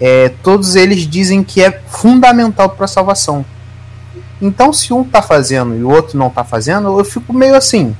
[0.00, 3.44] é, todos eles dizem que é fundamental para a salvação.
[4.40, 7.94] Então, se um está fazendo e o outro não está fazendo, eu fico meio assim.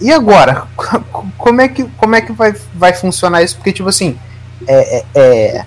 [0.00, 0.66] E agora?
[1.36, 3.56] Como é que, como é que vai, vai funcionar isso?
[3.56, 4.16] Porque, tipo assim,
[4.66, 5.66] é, é, é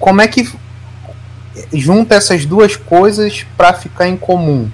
[0.00, 0.50] como é que
[1.74, 4.70] junta essas duas coisas para ficar em comum.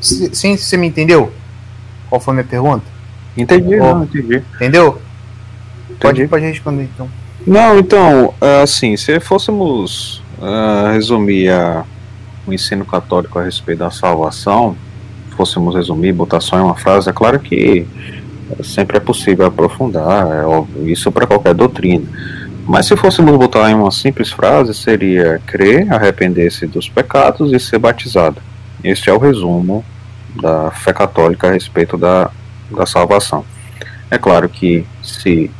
[0.00, 1.32] Sim, você me entendeu?
[2.08, 2.84] Qual foi a minha pergunta?
[3.36, 4.42] Entendi, oh, não, entendi.
[4.54, 5.00] Entendeu?
[5.84, 5.98] Entendi.
[6.00, 7.08] Pode, pode responder então.
[7.46, 11.84] Não, então, é, assim, se fôssemos uh, resumir a,
[12.46, 14.76] o ensino católico a respeito da salvação,
[15.36, 17.86] fôssemos resumir, botar só em uma frase, é claro que
[18.62, 22.06] sempre é possível aprofundar, é óbvio, isso para qualquer doutrina.
[22.64, 27.78] Mas se fôssemos botar em uma simples frase, seria crer, arrepender-se dos pecados e ser
[27.78, 28.40] batizado.
[28.84, 29.84] Este é o resumo
[30.40, 32.30] da fé católica a respeito da,
[32.76, 33.44] da salvação.
[34.10, 35.50] É claro que se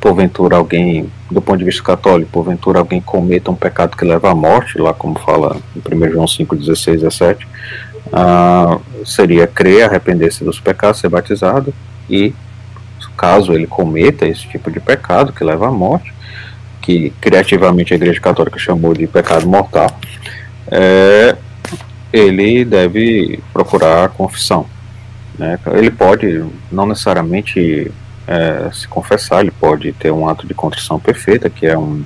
[0.00, 4.34] porventura alguém, do ponto de vista católico, porventura alguém cometa um pecado que leva à
[4.34, 7.46] morte, lá como fala em 1 João 5, 16, 17,
[8.06, 11.74] uh, seria crer, arrepender-se dos pecados, ser batizado
[12.08, 12.32] e
[13.18, 16.14] caso ele cometa esse tipo de pecado que leva à morte,
[16.80, 19.90] que criativamente a Igreja Católica chamou de pecado mortal,
[20.70, 21.36] é,
[22.12, 24.66] ele deve procurar a confissão.
[25.38, 25.58] Né?
[25.74, 27.92] Ele pode não necessariamente
[28.26, 32.02] é, se confessar, ele pode ter um ato de contrição perfeita, que é um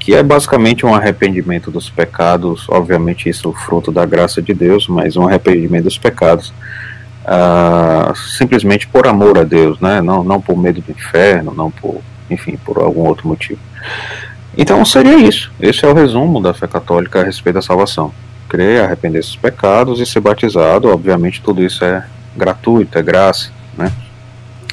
[0.00, 4.88] que é basicamente um arrependimento dos pecados, obviamente isso é fruto da graça de Deus,
[4.88, 6.52] mas um arrependimento dos pecados
[7.26, 10.00] uh, simplesmente por amor a Deus, né?
[10.00, 12.00] Não, não por medo do inferno, não por,
[12.30, 13.60] enfim, por algum outro motivo.
[14.56, 15.52] Então seria isso.
[15.60, 18.12] Esse é o resumo da fé católica a respeito da salvação.
[18.48, 20.88] Crer, arrepender-se dos pecados e ser batizado.
[20.88, 23.92] Obviamente tudo isso é gratuito, é graça, né?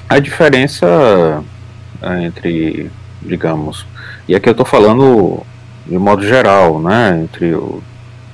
[0.07, 1.43] A diferença
[2.01, 3.85] é, entre, digamos,
[4.27, 5.41] e aqui eu estou falando
[5.85, 7.81] de modo geral, né, entre o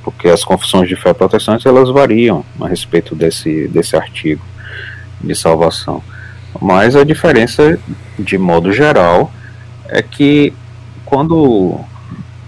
[0.10, 4.44] porque as confissões de fé protestantes elas variam a respeito desse, desse artigo
[5.22, 6.02] de salvação.
[6.60, 7.78] Mas a diferença,
[8.18, 9.32] de modo geral,
[9.88, 10.52] é que
[11.06, 11.80] quando,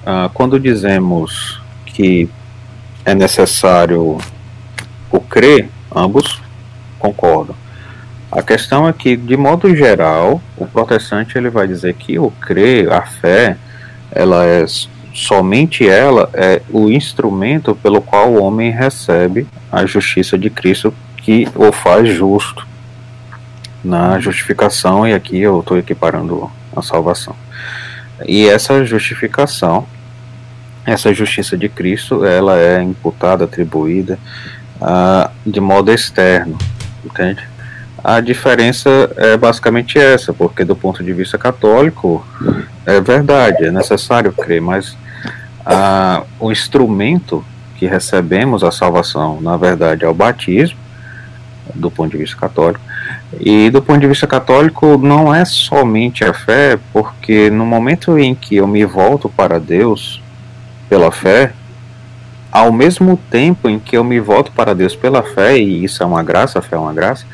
[0.05, 2.27] ah, quando dizemos que
[3.05, 4.17] é necessário
[5.11, 6.40] o crer, ambos
[7.01, 7.55] concordam.
[8.31, 12.91] A questão é que, de modo geral, o protestante ele vai dizer que o crer,
[12.93, 13.57] a fé,
[14.11, 14.65] ela é
[15.13, 21.47] somente ela é o instrumento pelo qual o homem recebe a justiça de Cristo que
[21.53, 22.65] o faz justo
[23.83, 27.35] na justificação, e aqui eu estou equiparando a salvação.
[28.27, 29.85] E essa justificação,
[30.85, 34.19] essa justiça de Cristo, ela é imputada, atribuída
[34.79, 36.57] uh, de modo externo,
[37.03, 37.41] entende?
[38.03, 42.25] A diferença é basicamente essa, porque do ponto de vista católico,
[42.85, 44.97] é verdade, é necessário crer, mas
[45.65, 47.45] ah, o instrumento
[47.77, 50.79] que recebemos a salvação, na verdade, é o batismo,
[51.75, 52.81] do ponto de vista católico.
[53.39, 58.35] E do ponto de vista católico, não é somente a fé, porque no momento em
[58.35, 60.21] que eu me volto para Deus
[60.89, 61.53] pela fé,
[62.51, 66.05] ao mesmo tempo em que eu me volto para Deus pela fé, e isso é
[66.05, 67.25] uma graça, a fé é uma graça,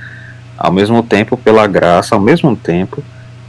[0.58, 3.04] ao mesmo tempo, pela graça, ao mesmo tempo,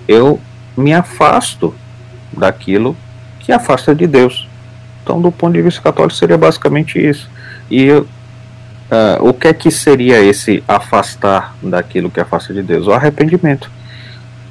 [0.07, 0.41] eu
[0.77, 1.75] me afasto
[2.33, 2.97] daquilo
[3.41, 4.49] que afasta de Deus.
[5.03, 7.31] Então, do ponto de vista católico, seria basicamente isso.
[7.71, 8.07] E uh,
[9.21, 12.87] o que é que seria esse afastar daquilo que afasta de Deus?
[12.87, 13.71] O arrependimento.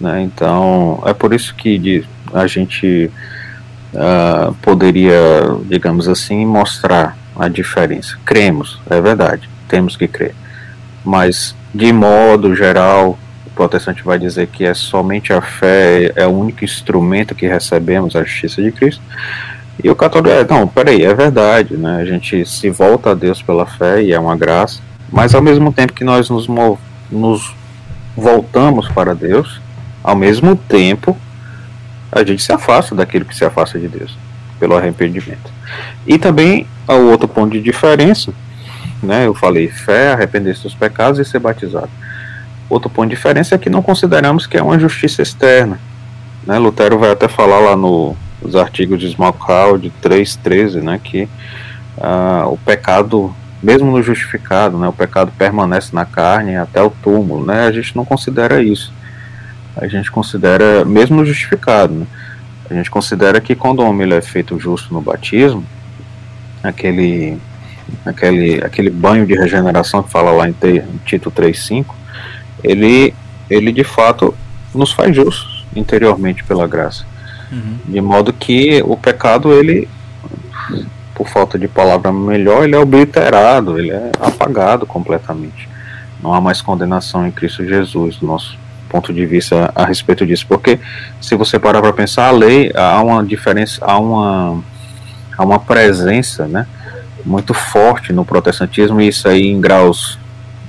[0.02, 0.22] Né?
[0.22, 2.04] Então, é por isso que
[2.34, 3.12] a gente
[3.98, 5.12] uh, poderia,
[5.66, 8.18] digamos assim, mostrar a diferença.
[8.26, 10.36] Cremos, é verdade, temos que crer.
[11.04, 16.32] Mas de modo geral, o protestante vai dizer que é somente a fé é o
[16.32, 19.02] único instrumento que recebemos a justiça de Cristo.
[19.84, 21.98] E o católico é, não, peraí, é verdade, né?
[22.02, 24.80] A gente se volta a Deus pela fé e é uma graça,
[25.12, 26.48] mas ao mesmo tempo que nós nos,
[27.12, 27.56] nos
[28.16, 29.62] voltamos para Deus,
[30.04, 31.16] ao mesmo tempo
[32.18, 34.18] a gente se afasta daquilo que se afasta de Deus.
[34.60, 35.52] pelo arrependimento.
[36.08, 38.34] E também o outro ponto de diferença,
[39.04, 39.28] né?
[39.28, 41.90] Eu falei fé, arrepender-se dos pecados e ser batizado.
[42.70, 45.80] Outro ponto de diferença é que não consideramos que é uma justiça externa.
[46.46, 46.58] Né?
[46.58, 51.30] Lutero vai até falar lá no, nos artigos de Smalcald 3.13, né, que
[52.00, 57.46] ah, o pecado, mesmo no justificado, né, o pecado permanece na carne até o túmulo.
[57.46, 57.68] Né?
[57.68, 58.94] A gente não considera isso.
[59.78, 62.08] A gente considera, mesmo justificado, né?
[62.70, 65.64] a gente considera que quando o homem é feito justo no batismo,
[66.64, 67.38] aquele,
[68.06, 71.86] aquele, aquele banho de regeneração que fala lá em, em Tito 3.5,
[72.64, 73.14] ele,
[73.50, 74.34] ele de fato
[74.74, 77.06] nos faz justos interiormente pela graça.
[77.52, 77.78] Uhum.
[77.86, 79.88] De modo que o pecado, ele,
[81.16, 85.70] por falta de palavra melhor, ele é obliterado, ele é apagado completamente.
[86.22, 90.46] Não há mais condenação em Cristo Jesus, nosso ponto de vista a respeito disso.
[90.48, 90.80] Porque
[91.22, 94.64] se você parar para pensar, a lei, há uma diferença, há uma,
[95.38, 96.66] há uma presença, né?
[97.26, 100.18] muito forte no protestantismo, e isso aí em graus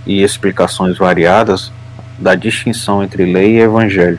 [0.07, 1.73] e explicações variadas
[2.19, 4.19] da distinção entre lei e evangelho.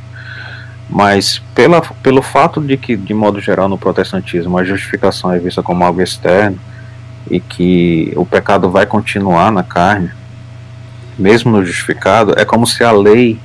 [0.90, 5.62] Mas pela, pelo fato de que, de modo geral, no protestantismo a justificação é vista
[5.62, 6.58] como algo externo
[7.30, 10.10] e que o pecado vai continuar na carne,
[11.18, 13.38] mesmo no justificado, é como se a lei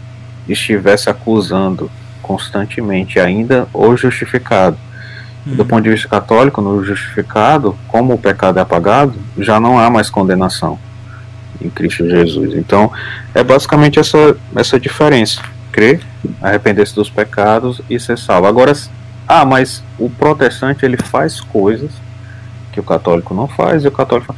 [0.48, 1.90] estivesse acusando
[2.22, 4.76] constantemente ainda o justificado.
[5.44, 5.68] Do uhum.
[5.68, 10.08] ponto de vista católico, no justificado, como o pecado é apagado, já não há mais
[10.08, 10.78] condenação
[11.60, 12.54] em Cristo Jesus.
[12.54, 12.90] Então,
[13.34, 16.00] é basicamente essa, essa diferença crer,
[16.40, 18.46] arrepender-se dos pecados e ser salvo.
[18.46, 18.72] Agora,
[19.28, 21.90] ah, mas o protestante ele faz coisas
[22.72, 24.34] que o católico não faz e o católico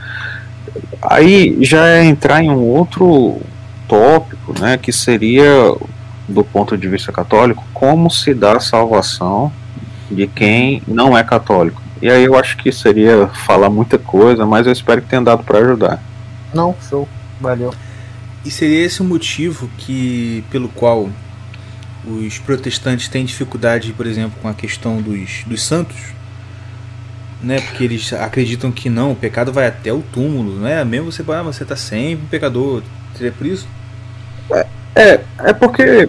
[1.02, 3.40] aí já é entrar em um outro
[3.88, 5.74] tópico, né, que seria
[6.28, 9.52] do ponto de vista católico, como se dá a salvação
[10.10, 11.80] de quem não é católico.
[12.00, 15.42] E aí eu acho que seria falar muita coisa, mas eu espero que tenha dado
[15.44, 16.02] para ajudar.
[16.52, 17.08] Não, show,
[17.40, 17.72] valeu.
[18.44, 21.08] E seria esse o motivo que pelo qual
[22.06, 25.96] os protestantes têm dificuldade, por exemplo, com a questão dos, dos santos,
[27.42, 27.60] né?
[27.60, 30.84] Porque eles acreditam que não, o pecado vai até o túmulo, né?
[30.84, 32.82] Mesmo você, ah, você está sempre um pecador,
[33.16, 33.68] seria por isso?
[34.52, 36.08] É, é, é porque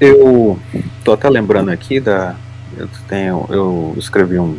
[0.00, 0.58] eu
[1.04, 2.34] tô até lembrando aqui da
[2.76, 4.58] eu tenho eu escrevi um,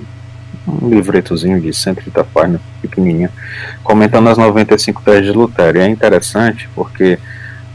[0.68, 3.32] um livretozinho de 130 páginas pequenininha
[3.84, 7.18] comentando as 95 teses de Lutero e é interessante porque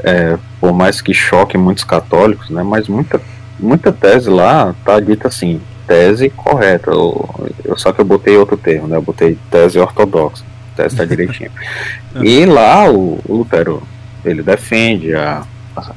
[0.00, 3.20] é, por mais que choque muitos católicos, né, mas muita,
[3.58, 8.56] muita tese lá tá dita assim, tese correta, eu, eu, só que eu botei outro
[8.56, 10.44] termo, né, eu botei tese ortodoxa,
[10.76, 11.50] tese tá direitinho.
[12.22, 13.82] e lá o, o, Lutero,
[14.30, 15.42] ele defende a,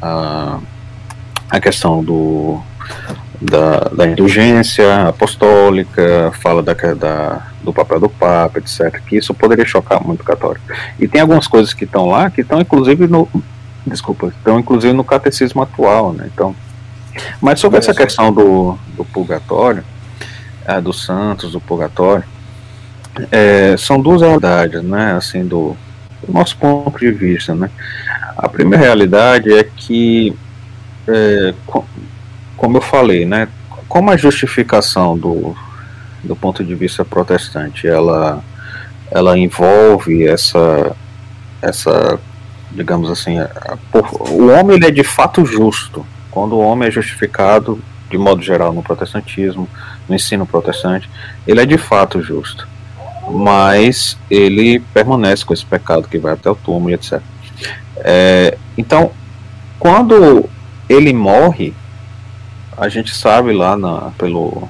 [0.01, 0.59] a,
[1.49, 2.59] a questão do,
[3.41, 9.01] da, da indulgência apostólica, fala da, da, do papel do Papa, etc.
[9.05, 10.65] Que isso poderia chocar muito católico.
[10.99, 13.27] E tem algumas coisas que estão lá que estão inclusive no,
[13.85, 16.29] desculpa, estão inclusive no catecismo atual, né?
[16.33, 16.55] Então,
[17.41, 19.83] mas sobre essa questão do, do purgatório,
[20.65, 22.23] é, dos santos, do purgatório,
[23.31, 25.13] é, são duas realidades, né?
[25.13, 25.75] Assim, do,
[26.25, 27.69] do, nosso ponto de vista, né?
[28.38, 30.36] A primeira realidade é que,
[31.08, 31.84] é, com,
[32.55, 33.47] como eu falei, né?
[33.88, 35.55] Como a justificação do,
[36.23, 38.43] do ponto de vista protestante, ela,
[39.12, 40.95] ela envolve essa
[41.62, 42.19] essa
[42.71, 43.38] digamos assim,
[44.29, 46.05] o homem ele é de fato justo.
[46.29, 49.67] Quando o homem é justificado, de modo geral, no protestantismo,
[50.08, 51.10] no ensino protestante,
[51.47, 52.67] ele é de fato justo.
[53.29, 57.21] Mas ele permanece com esse pecado que vai até o túmulo, etc.
[57.97, 59.11] É, então,
[59.77, 60.49] quando
[60.87, 61.73] ele morre,
[62.77, 64.67] a gente sabe lá na, pelo,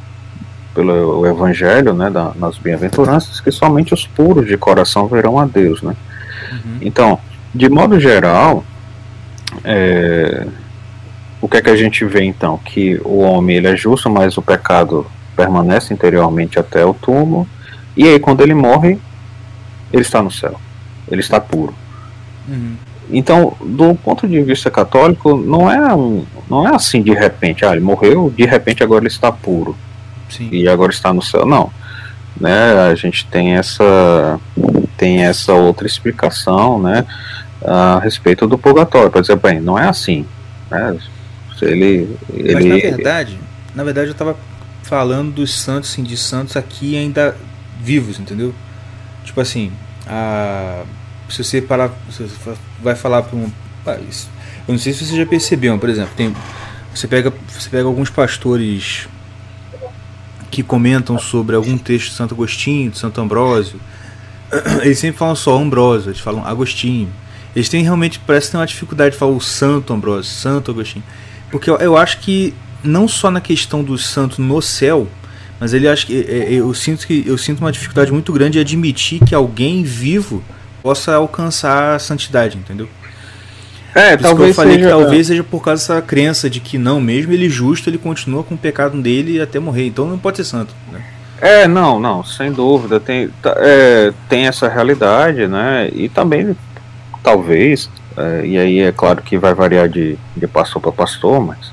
[0.73, 5.81] pelo Evangelho, né, da, nas bem-aventuranças, que somente os puros de coração verão a Deus,
[5.81, 5.95] né?
[6.51, 6.77] Uhum.
[6.81, 7.19] Então,
[7.53, 8.63] de modo geral,
[9.63, 10.45] é,
[11.41, 12.57] o que é que a gente vê então?
[12.57, 15.05] Que o homem ele é justo, mas o pecado
[15.35, 17.47] permanece interiormente até o túmulo,
[17.99, 18.97] e aí quando ele morre,
[19.91, 20.57] ele está no céu,
[21.11, 21.75] ele está puro.
[22.47, 22.77] Uhum.
[23.11, 27.73] Então, do ponto de vista católico, não é um, não é assim de repente, ah,
[27.73, 29.75] ele morreu, de repente agora ele está puro
[30.29, 30.47] Sim.
[30.49, 31.45] e agora está no céu.
[31.45, 31.69] Não,
[32.39, 32.71] né?
[32.89, 34.39] A gente tem essa
[34.95, 37.05] tem essa outra explicação, né,
[37.61, 39.11] a respeito do purgatório.
[39.11, 40.25] Por exemplo, bem, não é assim,
[40.71, 40.97] né?
[41.61, 42.53] Ele, ele...
[42.53, 43.39] Mas na verdade,
[43.75, 44.37] na verdade eu estava
[44.83, 47.35] falando dos santos, sim, de santos aqui ainda
[47.79, 48.53] vivos, entendeu?
[49.23, 49.71] Tipo assim,
[50.07, 50.83] a,
[51.29, 52.27] se você parar, você
[52.81, 53.51] vai falar para um,
[53.87, 56.35] eu não sei se você já percebeu, por exemplo, tem,
[56.93, 59.07] você pega, você pega alguns pastores
[60.51, 63.79] que comentam sobre algum texto de Santo Agostinho, de Santo Ambrósio,
[64.81, 67.11] eles sempre falam só Ambrósio, eles falam Agostinho.
[67.55, 71.03] Eles têm realmente, parece que tem uma dificuldade de falar o Santo Ambrósio, Santo Agostinho.
[71.51, 72.53] Porque eu, eu acho que
[72.83, 75.07] não só na questão do santo no céu,
[75.59, 78.53] mas ele acha que é, é, eu sinto que eu sinto uma dificuldade muito grande
[78.53, 80.43] de admitir que alguém vivo
[80.81, 82.87] possa alcançar a santidade, entendeu?
[83.93, 86.49] É, Por isso que talvez eu falei seja, que talvez seja por causa dessa crença
[86.49, 89.87] de que não, mesmo ele justo, ele continua com o pecado dele até morrer.
[89.87, 90.73] Então não pode ser santo.
[90.91, 91.03] Né?
[91.41, 92.99] É, não, não, sem dúvida.
[92.99, 95.89] Tem, tá, é, tem essa realidade, né?
[95.93, 96.55] E também,
[97.23, 101.71] talvez, é, e aí é claro que vai variar de, de pastor para pastor, mas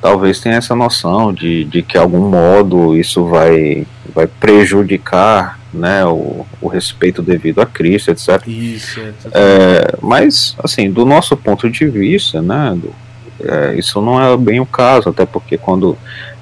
[0.00, 6.04] talvez tenha essa noção de, de que, de algum modo, isso vai, vai prejudicar né,
[6.04, 8.42] o, o respeito devido a Cristo, etc.
[8.46, 9.12] Isso, é.
[9.32, 12.92] É, mas, assim, do nosso ponto de vista, né, do,
[13.40, 15.96] é, isso não é bem o caso, até porque quando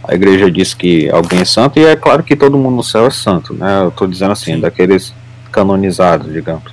[0.07, 3.07] a igreja diz que alguém é santo, e é claro que todo mundo no céu
[3.07, 4.61] é santo, né, eu estou dizendo assim, Sim.
[4.61, 5.15] daqueles
[5.51, 6.73] canonizados, digamos.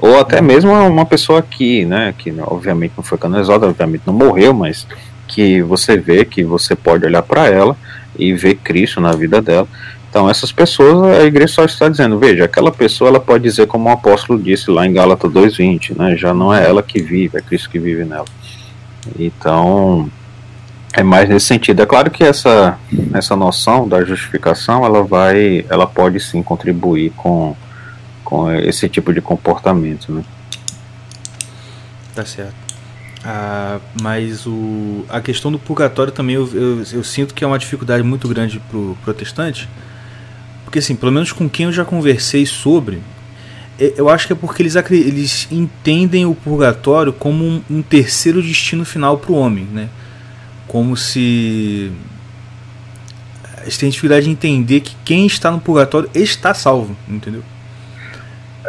[0.00, 4.52] Ou até mesmo uma pessoa aqui, né, que obviamente não foi canonizada, obviamente não morreu,
[4.52, 4.86] mas
[5.32, 7.74] que você vê que você pode olhar para ela
[8.18, 9.66] e ver Cristo na vida dela.
[10.10, 13.88] Então, essas pessoas, a igreja só está dizendo, veja, aquela pessoa ela pode dizer como
[13.88, 16.14] o apóstolo disse lá em Gálatas 2:20, né?
[16.16, 18.26] Já não é ela que vive, é Cristo que vive nela.
[19.18, 20.10] Então,
[20.92, 21.80] é mais nesse sentido.
[21.80, 22.78] É claro que essa
[23.14, 27.56] essa noção da justificação, ela vai, ela pode sim contribuir com
[28.22, 30.22] com esse tipo de comportamento, né?
[32.14, 32.61] Tá certo.
[33.24, 37.58] Ah, mas o, a questão do purgatório também eu, eu, eu sinto que é uma
[37.58, 39.68] dificuldade muito grande pro protestante.
[40.64, 43.00] Porque assim, pelo menos com quem eu já conversei sobre,
[43.78, 48.42] é- eu acho que é porque eles, eles entendem o purgatório como um, um terceiro
[48.42, 49.88] destino final para o homem, né?
[50.66, 51.92] Como se
[53.62, 57.44] eles têm dificuldade de entender que quem está no purgatório está salvo, entendeu?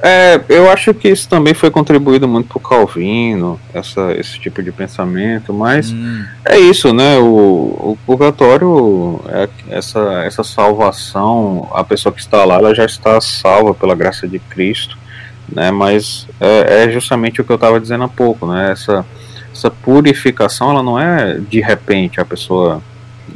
[0.01, 4.71] É, eu acho que isso também foi contribuído muito por Calvino, essa, esse tipo de
[4.71, 7.17] pensamento, mas Hum, é isso, né?
[7.17, 13.19] O, o purgatório, é essa, essa salvação, a pessoa que está lá, ela já está
[13.21, 14.97] salva pela graça de Cristo,
[15.47, 15.71] né?
[15.71, 18.71] Mas é, é justamente o que eu estava dizendo há pouco, né?
[18.71, 19.05] Essa,
[19.53, 22.81] essa purificação, ela não é de repente a pessoa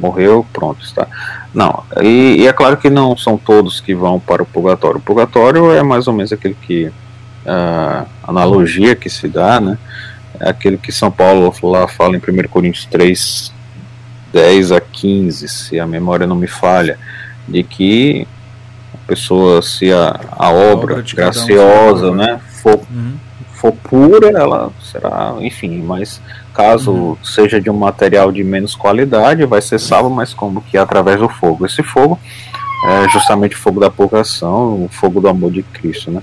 [0.00, 1.06] morreu, pronto, está.
[1.54, 4.98] Não, e, e é claro que não são todos que vão para o purgatório.
[4.98, 6.92] O purgatório é mais ou menos aquele que
[7.46, 9.78] a analogia que se dá, né?
[10.38, 13.52] É aquele que São Paulo lá fala em 1 Coríntios 3,
[14.32, 16.98] 10 a 15, se a memória não me falha,
[17.48, 18.26] de que
[18.94, 23.14] a pessoa, se a, a obra, obra um graciosa, será né, for, uhum.
[23.52, 26.20] for pura, ela será, enfim, mas
[26.58, 27.16] caso Uhum.
[27.22, 31.28] seja de um material de menos qualidade, vai ser salvo, mas como que através do
[31.28, 31.64] fogo.
[31.64, 32.18] Esse fogo
[32.84, 36.20] é justamente o fogo da purgação, o fogo do amor de Cristo, né?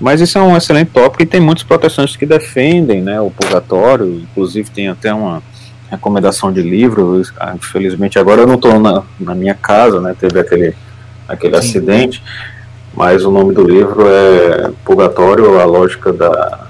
[0.00, 4.06] Mas isso é um excelente tópico e tem muitos protestantes que defendem né, o purgatório,
[4.20, 5.40] inclusive tem até uma
[5.88, 7.22] recomendação de livro,
[7.54, 10.74] infelizmente agora eu não estou na, na minha casa, né, teve aquele,
[11.28, 11.58] aquele Sim.
[11.60, 12.22] acidente,
[12.94, 16.65] mas o nome do livro é Purgatório, a lógica da,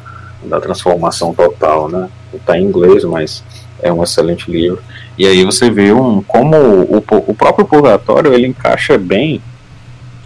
[0.47, 3.45] da transformação total, né, está em inglês, mas
[3.83, 4.81] é um excelente livro,
[5.19, 9.41] e aí você vê um, como o, o próprio purgatório ele encaixa bem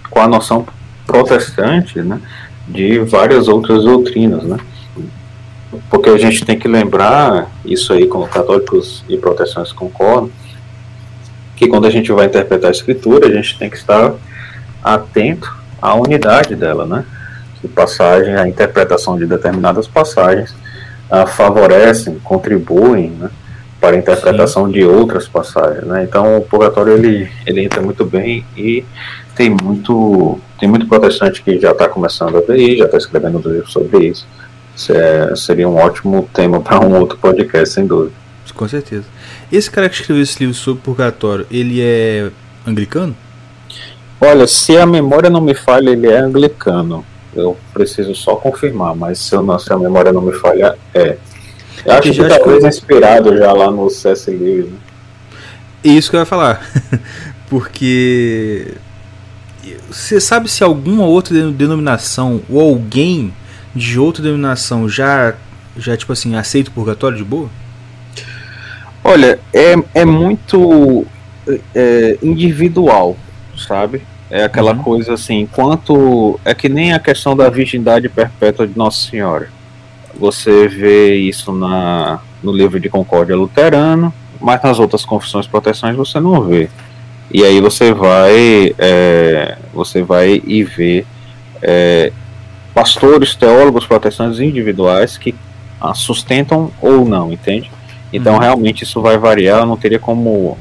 [0.08, 0.66] com a noção
[1.06, 2.20] protestante, né,
[2.68, 4.56] de várias outras doutrinas, né?
[5.88, 10.30] Porque a gente tem que lembrar, isso aí como católicos e protestantes concordam,
[11.56, 14.14] que quando a gente vai interpretar a escritura, a gente tem que estar
[14.82, 17.04] atento à unidade dela, né?
[17.61, 20.54] Que passagem, a interpretação de determinadas passagens
[21.11, 23.30] ah, favorecem, contribuem, né?
[23.80, 26.04] Para a interpretação de outras passagens, né?
[26.04, 28.84] Então o purgatório ele, ele entra muito bem e
[29.34, 33.38] tem muito tem muito protestante que já está começando a ver isso, já está escrevendo
[33.38, 34.26] um livro sobre isso.
[34.76, 38.12] Isso é- seria um ótimo tema para um outro podcast, sem dúvida.
[38.54, 39.04] Com certeza.
[39.50, 42.30] Esse cara que escreveu esse livro sobre purgatório, ele é
[42.66, 43.16] anglicano?
[44.20, 47.04] Olha, se a memória não me falha, ele é anglicano.
[47.34, 51.16] Eu preciso só confirmar, mas se, eu não, se a memória não me falha, é.
[51.84, 54.30] Eu acho que acho que- talvez inspirado já lá no C.S.
[54.30, 54.66] Lewis.
[54.66, 54.78] Né?
[55.84, 56.60] Isso que eu ia falar.
[57.48, 58.74] Porque.
[59.90, 63.32] Você sabe se alguma outra de- denominação ou alguém
[63.74, 65.34] de outra denominação já,
[65.76, 67.48] já tipo assim, aceita o purgatório de boa?
[69.02, 71.06] Olha, é, é muito
[71.74, 73.16] é, individual,
[73.56, 74.02] sabe?
[74.30, 74.82] É aquela Uhum.
[74.82, 76.38] coisa assim, enquanto.
[76.44, 79.48] É que nem a questão da virgindade perpétua de Nossa Senhora.
[80.18, 86.20] Você vê isso na, no livro de Concórdia Luterano, mas nas outras confissões protestantes você
[86.20, 86.68] não vê.
[87.32, 91.06] E aí você vai, é, você vai e ver
[91.62, 92.12] é,
[92.74, 95.34] pastores, teólogos protestantes individuais que
[95.80, 97.70] a sustentam ou não, entende?
[98.12, 98.40] Então Uhum.
[98.40, 100.58] realmente isso vai variar, eu não teria como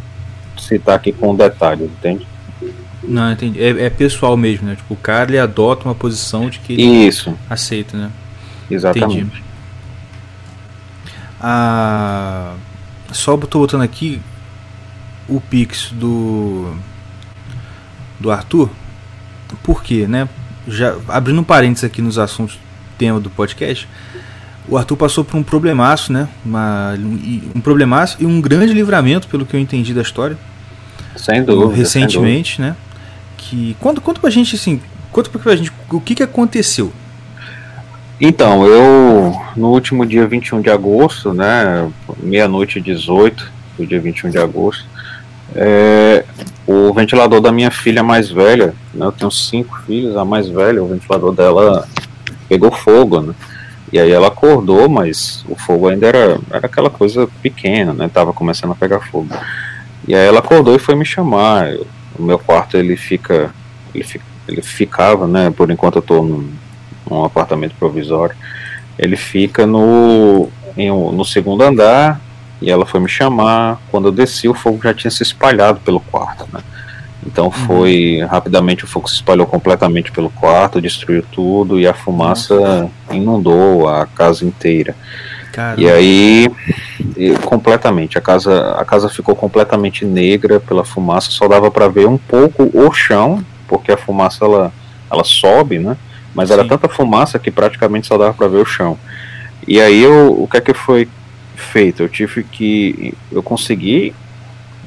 [0.57, 2.27] citar aqui com detalhes, entende?
[3.09, 3.61] Não, entendi.
[3.61, 4.75] É, é pessoal mesmo, né?
[4.75, 8.11] Tipo, o cara ele adota uma posição de que ele Isso, aceita, né?
[8.69, 9.21] exatamente.
[9.21, 9.43] Entendi.
[11.41, 12.53] Ah,
[13.11, 14.21] só tô botando aqui
[15.27, 16.73] o Pix do
[18.19, 18.69] do Arthur.
[19.63, 20.27] Por quê, né?
[20.67, 22.59] Já abrindo um parênteses aqui nos assuntos
[22.97, 23.87] tema do podcast,
[24.67, 26.27] o Arthur passou por um problemaço, né?
[26.45, 26.93] Uma,
[27.55, 30.37] um problemaço e um grande livramento, pelo que eu entendi da história,
[31.15, 31.75] Sem dúvida.
[31.75, 32.75] recentemente, né?
[33.49, 34.79] Que conta, conta pra gente assim,
[35.11, 36.91] conta pra gente o que que aconteceu.
[38.21, 41.89] Então, eu no último dia 21 de agosto, né,
[42.21, 44.85] meia-noite e 18 do dia 21 de agosto,
[45.55, 46.23] é,
[46.67, 50.83] o ventilador da minha filha mais velha, né, eu tenho cinco filhos, a mais velha,
[50.83, 51.87] o ventilador dela
[52.47, 53.33] pegou fogo, né,
[53.91, 58.31] e aí ela acordou, mas o fogo ainda era, era aquela coisa pequena, né, tava
[58.31, 59.29] começando a pegar fogo.
[60.07, 61.87] E aí ela acordou e foi me chamar, eu-
[62.19, 63.53] o meu quarto ele fica,
[63.93, 64.05] ele,
[64.47, 66.49] ele ficava, né, por enquanto eu tô num,
[67.09, 68.35] um apartamento provisório.
[68.97, 72.19] Ele fica no, em no segundo andar
[72.61, 73.79] e ela foi me chamar.
[73.89, 76.45] Quando eu desci, o fogo já tinha se espalhado pelo quarto.
[76.51, 76.61] Né?
[77.25, 82.89] Então foi rapidamente o fogo se espalhou completamente pelo quarto, destruiu tudo e a fumaça
[83.11, 84.95] inundou a casa inteira.
[85.51, 86.49] Cara, E aí,
[87.45, 92.17] completamente, a casa, a casa ficou completamente negra pela fumaça, só dava para ver um
[92.17, 94.71] pouco o chão, porque a fumaça ela,
[95.11, 95.97] ela sobe, né?
[96.33, 96.69] Mas era Sim.
[96.69, 98.97] tanta fumaça que praticamente só dava para ver o chão.
[99.67, 101.07] E aí eu, o que é que foi
[101.55, 102.03] feito?
[102.03, 104.13] Eu tive que, eu consegui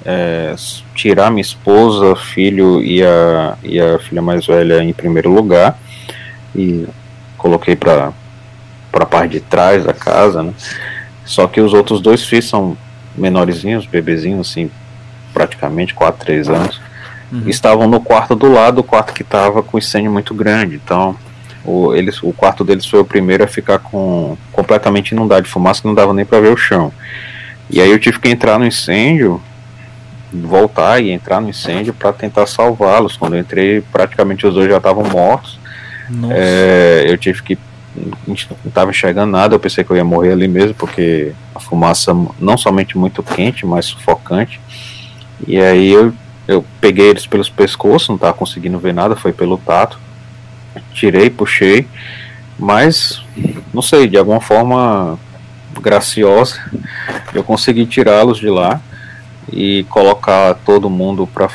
[0.05, 0.55] é,
[0.95, 5.79] tirar minha esposa, filho e a, e a filha mais velha em primeiro lugar
[6.55, 6.87] e
[7.37, 8.13] coloquei para
[8.93, 10.53] para a parte de trás da casa, né?
[11.25, 12.77] Só que os outros dois filhos são
[13.17, 14.71] menorzinhos, bebezinhos, assim,
[15.33, 16.81] praticamente 4, 3 anos.
[17.31, 17.45] Uhum.
[17.47, 20.77] Estavam no quarto do lado, o quarto que estava com incêndio muito grande.
[20.77, 21.17] Então,
[21.65, 25.81] o, eles, o quarto deles foi o primeiro a ficar com completamente inundado de fumaça,
[25.81, 26.93] que não dava nem para ver o chão.
[27.71, 29.41] E aí eu tive que entrar no incêndio,
[30.33, 33.17] voltar e entrar no incêndio para tentar salvá-los.
[33.17, 35.59] Quando eu entrei, praticamente os dois já estavam mortos.
[36.31, 37.59] É, eu tive que.
[38.27, 38.35] Não
[38.65, 42.57] estava enxergando nada, eu pensei que eu ia morrer ali mesmo, porque a fumaça não
[42.57, 44.61] somente muito quente, mas sufocante.
[45.47, 46.13] E aí eu,
[46.49, 49.99] eu peguei eles pelos pescoços, não estava conseguindo ver nada, foi pelo tato.
[50.95, 51.87] Tirei, puxei,
[52.59, 53.23] mas
[53.75, 55.19] não sei, de alguma forma
[55.81, 56.61] graciosa,
[57.35, 58.81] eu consegui tirá-los de lá
[59.53, 61.49] e colocar todo mundo para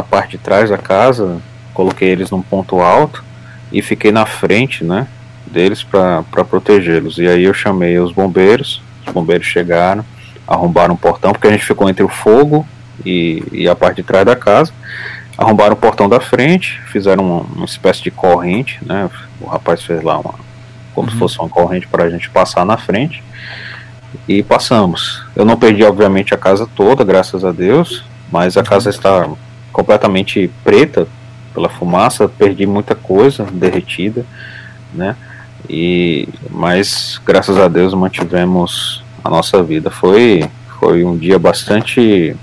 [0.00, 1.40] a parte de trás da casa.
[1.72, 3.24] Coloquei eles num ponto alto
[3.70, 5.06] e fiquei na frente, né,
[5.48, 7.18] deles para protegê-los.
[7.18, 10.04] E aí eu chamei os bombeiros, os bombeiros chegaram,
[10.46, 12.66] arrombaram o portão, porque a gente ficou entre o fogo
[13.04, 14.72] e, e a parte de trás da casa.
[15.36, 19.08] Arrombaram o portão da frente, fizeram uma, uma espécie de corrente, né?
[19.40, 20.34] O rapaz fez lá uma,
[20.94, 23.22] como se fosse uma corrente para a gente passar na frente.
[24.26, 25.22] E passamos.
[25.36, 29.28] Eu não perdi, obviamente, a casa toda, graças a Deus, mas a casa está
[29.72, 31.06] completamente preta
[31.54, 34.24] pela fumaça, perdi muita coisa derretida,
[34.92, 35.16] né?
[35.68, 39.90] E mas graças a Deus mantivemos a nossa vida.
[39.90, 40.48] Foi
[40.80, 42.36] foi um dia bastante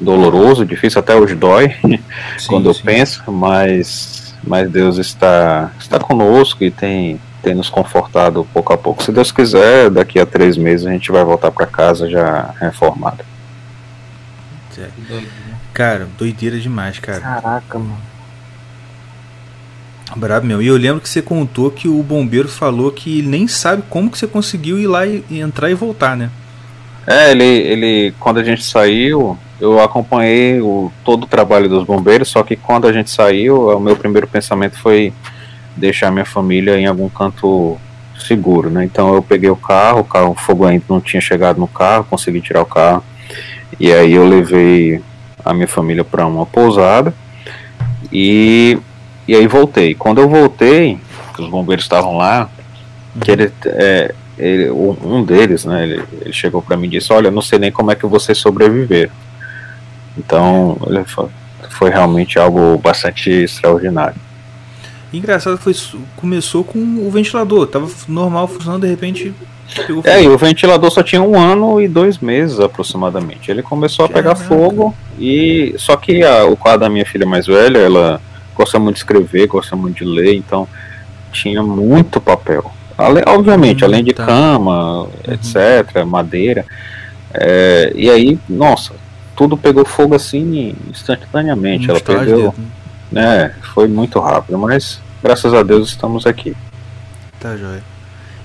[0.00, 1.98] doloroso, difícil até hoje dói Sim,
[2.48, 2.82] quando eu sim.
[2.82, 9.02] penso, mas mas Deus está está conosco e tem tem nos confortado pouco a pouco.
[9.02, 13.24] Se Deus quiser, daqui a três meses a gente vai voltar para casa já reformado.
[15.72, 17.20] Cara, doideira demais, cara.
[17.20, 18.11] Caraca, mano.
[20.16, 20.62] Brabo mesmo.
[20.62, 24.18] E eu lembro que você contou que o bombeiro falou que nem sabe como que
[24.18, 26.30] você conseguiu ir lá e, e entrar e voltar, né?
[27.06, 32.28] É, ele, ele, quando a gente saiu, eu acompanhei o, todo o trabalho dos bombeiros,
[32.28, 35.12] só que quando a gente saiu, o meu primeiro pensamento foi
[35.76, 37.78] deixar minha família em algum canto
[38.18, 38.84] seguro, né?
[38.84, 42.06] Então eu peguei o carro, o carro, o fogo ainda não tinha chegado no carro,
[42.08, 43.02] consegui tirar o carro,
[43.80, 45.02] e aí eu levei
[45.44, 47.12] a minha família para uma pousada,
[48.12, 48.78] e,
[49.26, 49.94] e aí voltei.
[49.94, 50.98] Quando eu voltei,
[51.38, 52.48] os bombeiros estavam lá,
[53.20, 57.30] que ele, é, ele, um deles, né, ele, ele chegou para mim e disse, olha,
[57.30, 59.12] não sei nem como é que vocês sobreviveram.
[60.16, 61.28] Então, foi,
[61.70, 64.16] foi realmente algo bastante extraordinário.
[65.12, 65.74] Engraçado foi
[66.16, 69.34] começou com o ventilador, tava normal funcionando, de repente
[69.86, 73.50] pegou É, e o ventilador só tinha um ano e dois meses aproximadamente.
[73.50, 74.44] Ele começou a pegar Caraca.
[74.44, 78.20] fogo, E só que a, o quadro da minha filha mais velha, ela
[78.54, 80.66] gosta muito de escrever, gosta muito de ler, então
[81.32, 82.70] tinha muito papel.
[82.96, 84.26] Ale, obviamente, Hum, além de tá.
[84.26, 86.64] cama, etc., madeira.
[87.34, 88.94] É, e aí, nossa,
[89.34, 91.90] tudo pegou fogo assim instantaneamente.
[91.90, 92.54] Ela perdeu.
[93.10, 93.44] né?
[93.44, 96.54] É, foi muito rápido, mas graças a Deus estamos aqui.
[97.40, 97.82] Tá joia.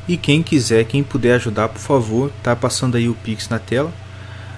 [0.07, 3.91] E quem quiser, quem puder ajudar, por favor, tá passando aí o Pix na tela.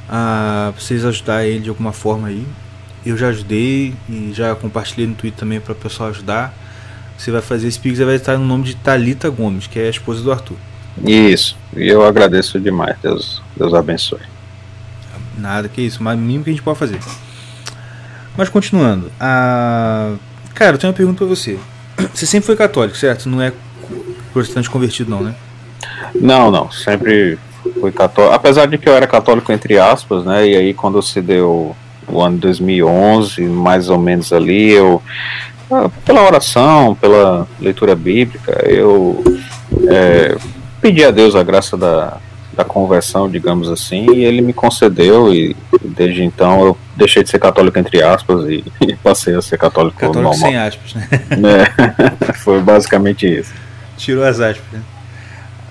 [0.08, 2.45] Ah, vocês ajudar ele de alguma forma aí.
[3.10, 6.53] Eu já ajudei e já compartilhei no Twitter também para o pessoal ajudar.
[7.18, 9.89] Você vai fazer esse Pix, vai estar no nome de Talita Gomes, que é a
[9.89, 10.57] esposa do Arthur.
[11.03, 12.95] Isso, e eu agradeço demais.
[13.01, 14.20] Deus, Deus abençoe.
[15.38, 16.99] Nada que isso, mas mínimo que a gente pode fazer.
[18.38, 20.14] Mas continuando, a...
[20.53, 21.57] cara, eu tenho uma pergunta pra você.
[22.14, 23.28] Você sempre foi católico, certo?
[23.28, 23.51] Não é
[24.32, 25.34] protestante convertido, não, né?
[26.14, 27.39] Não, não, sempre
[27.80, 28.36] fui católico.
[28.36, 30.47] Apesar de que eu era católico entre aspas, né?
[30.47, 31.76] E aí quando se deu
[32.12, 35.01] o ano 2011, mais ou menos ali, eu
[35.72, 39.24] ah, pela oração, pela leitura bíblica, eu
[39.88, 40.36] é,
[40.82, 42.18] pedi a Deus a graça da,
[42.53, 47.39] da conversão, digamos assim, e Ele me concedeu e desde então eu deixei de ser
[47.39, 50.49] católico entre aspas e, e passei a ser católico, Católico normal.
[50.49, 51.07] sem aspas, né?
[52.28, 53.53] É, foi basicamente isso.
[53.95, 54.66] Tirou as aspas.
[54.72, 54.82] Né?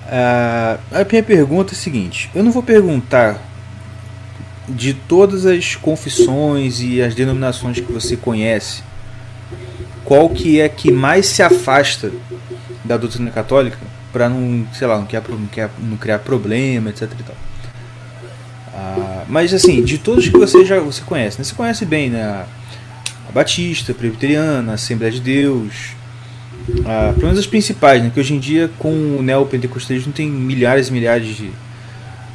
[0.07, 3.37] Ah, a minha pergunta é a seguinte: eu não vou perguntar
[4.69, 8.83] de todas as confissões e as denominações que você conhece,
[10.03, 12.11] qual que é que mais se afasta
[12.83, 13.77] da doutrina católica
[14.11, 17.11] para não, sei lá, não criar, não criar, não criar problema, etc.
[17.19, 17.35] E tal.
[18.73, 21.43] Ah, mas assim, de todos que você já você conhece, né?
[21.43, 22.23] você conhece bem, né?
[22.23, 22.45] A,
[23.31, 25.91] Batista, a Presbiteriana, a Assembleia de Deus,
[26.85, 28.09] ah, pelo menos as principais, né?
[28.11, 31.51] Que hoje em dia com o neopentecostalismo tem milhares e milhares de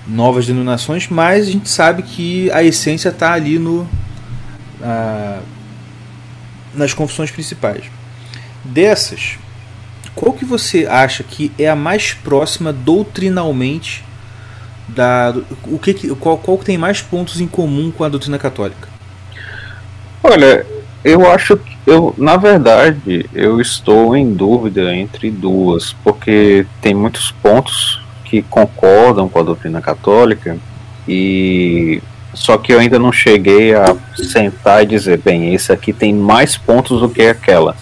[0.07, 3.89] novas denominações, mas a gente sabe que a essência está ali no
[6.75, 7.85] nas confissões principais.
[8.65, 9.39] Dessas,
[10.15, 14.05] qual que você acha que é a mais próxima doutrinalmente
[14.89, 15.35] da
[15.67, 18.89] o que- qual, qual que tem mais pontos em comum com a doutrina católica?
[20.23, 20.67] Olha,
[21.03, 27.31] eu acho que eu, na verdade, eu estou em dúvida entre duas, porque tem muitos
[27.31, 28.01] pontos
[28.35, 30.57] que concordam com a doutrina católica
[31.07, 36.13] e só que eu ainda não cheguei a sentar e dizer, bem, esse aqui tem
[36.13, 37.77] mais pontos do que aquela,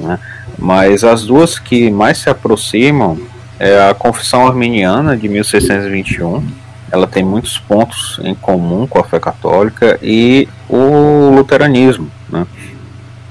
[0.00, 0.18] né?
[0.58, 3.18] Mas as duas que mais se aproximam
[3.58, 6.46] é a Confissão Arminiana de 1621.
[6.90, 12.46] Ela tem muitos pontos em comum com a fé católica e o luteranismo, né?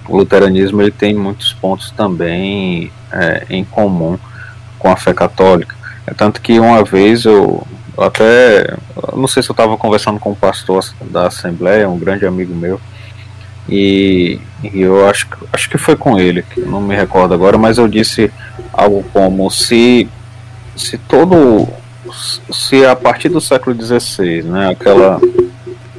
[0.08, 4.20] O luteranismo ele tem muitos pontos também é, em comum
[4.78, 5.81] com a fé católica.
[6.08, 7.66] É tanto que uma vez eu,
[7.98, 8.76] até,
[9.12, 12.54] eu não sei se eu estava conversando com um pastor da Assembleia, um grande amigo
[12.56, 12.80] meu,
[13.70, 17.58] e, e eu acho, que- acho que foi com ele, que não me recordo agora,
[17.58, 18.32] mas eu disse
[18.74, 20.10] algo como se,
[20.76, 21.68] se todo,
[22.52, 25.22] se a partir do século XVI, né, aquela,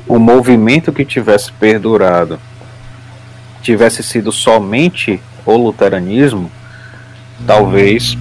[0.09, 2.39] o movimento que tivesse perdurado
[3.63, 6.51] tivesse sido somente o luteranismo,
[7.47, 8.19] talvez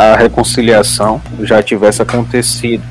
[0.00, 2.82] a reconciliação já tivesse acontecido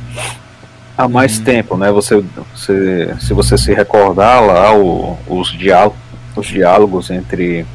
[0.97, 1.91] há mais tempo, né?
[1.91, 2.23] Você,
[2.55, 5.97] você, se você se recordar lá o, os, diálogos,
[6.35, 7.65] os diálogos entre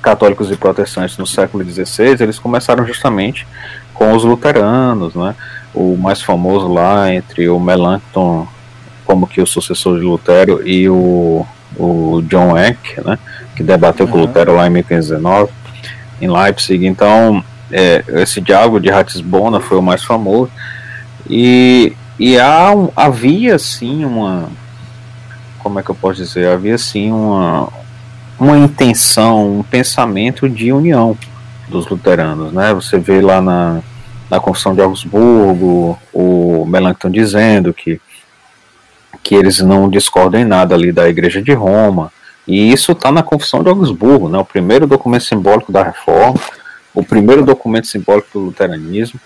[0.00, 3.46] católicos e protestantes no século XVI, eles começaram justamente
[3.94, 5.34] com os luteranos, né?
[5.74, 8.46] O mais famoso lá entre o Melanchthon
[9.04, 11.44] como que o sucessor de Lutero e o,
[11.76, 13.18] o John Eck, né?
[13.56, 14.22] Que debateu com Uhum.
[14.26, 15.50] Lutero lá em 1519
[16.20, 16.86] em Leipzig.
[16.86, 17.42] Então,
[17.72, 20.50] é, esse diálogo de Ratisbona foi o mais famoso.
[21.28, 24.48] E, e há havia sim uma.
[25.58, 26.48] Como é que eu posso dizer?
[26.48, 27.68] Havia sim uma,
[28.38, 31.16] uma intenção, um pensamento de união
[31.68, 32.52] dos luteranos.
[32.52, 32.74] Né?
[32.74, 33.80] Você vê lá na,
[34.28, 38.00] na Confissão de Augsburgo o Melanchthon dizendo que,
[39.22, 42.12] que eles não discordam em nada ali da Igreja de Roma.
[42.46, 44.36] E isso está na Confissão de Augsburgo, né?
[44.36, 46.40] o primeiro documento simbólico da Reforma,
[46.94, 49.18] o primeiro documento simbólico do luteranismo.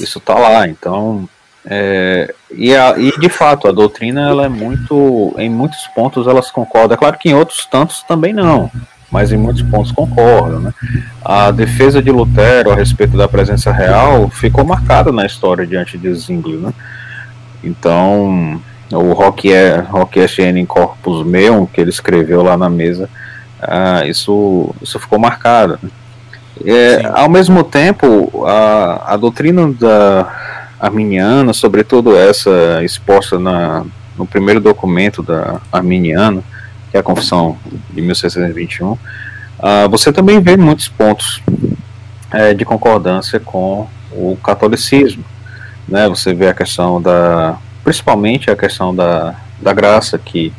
[0.00, 0.66] Isso está lá.
[0.68, 1.28] Então,
[1.64, 6.50] é, e, a- e de fato, a doutrina ela é muito, em muitos pontos elas
[6.50, 6.94] concordam.
[6.94, 8.70] É claro que em outros tantos também não,
[9.10, 10.60] mas em muitos pontos concordam.
[10.60, 10.74] Né?
[11.24, 16.12] A defesa de Lutero a respeito da presença real ficou marcada na história diante de
[16.14, 16.56] Zwingli.
[16.56, 16.72] Né?
[17.62, 18.60] Então,
[18.92, 19.48] o Rock
[20.20, 23.08] SN in Corpus Meum, que ele escreveu lá na mesa,
[23.60, 25.78] ah, isso, isso ficou marcado.
[25.82, 25.90] né?
[26.64, 33.84] É, ao mesmo tempo, a, a doutrina da arminiana, sobretudo essa exposta na,
[34.16, 36.42] no primeiro documento da Arminiana,
[36.90, 37.56] que é a Confissão
[37.90, 38.98] de 1621, uh,
[39.90, 41.40] você também vê muitos pontos
[42.30, 45.24] é, de concordância com o catolicismo.
[45.88, 46.08] Né?
[46.08, 50.52] Você vê a questão da, principalmente a questão da, da graça, que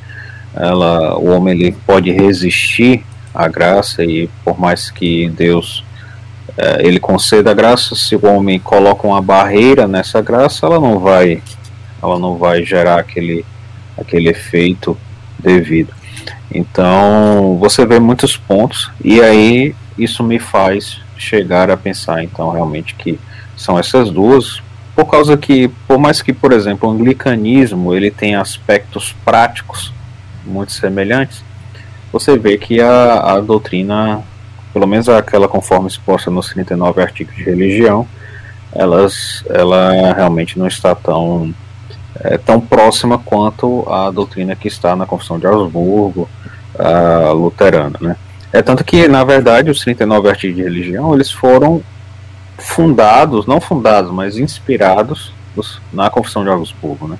[0.56, 5.84] ela, o homem ele pode resistir à graça e por mais que Deus
[6.80, 11.42] ele conceda a graça, se o homem coloca uma barreira nessa graça, ela não vai,
[12.02, 13.44] ela não vai gerar aquele,
[13.98, 14.98] aquele efeito
[15.40, 15.94] devido.
[16.54, 22.96] Então você vê muitos pontos e aí isso me faz chegar a pensar então realmente
[22.96, 23.20] que
[23.56, 24.62] são essas duas
[24.96, 29.94] por causa que por mais que por exemplo o anglicanismo ele tem aspectos práticos
[30.46, 31.44] muito semelhantes
[32.12, 34.22] você vê que a, a doutrina
[34.74, 38.08] pelo menos aquela conforme exposta nos 39 artigos de religião
[38.74, 41.54] elas ela realmente não está tão
[42.20, 46.28] é, tão próxima quanto a doutrina que está na Confissão de Augsburgo
[46.78, 48.16] a luterana, né?
[48.52, 51.82] É tanto que, na verdade, os 39 artigos de religião, eles foram
[52.58, 55.34] fundados, não fundados, mas inspirados
[55.92, 57.18] na Confissão de Augsburgo, né?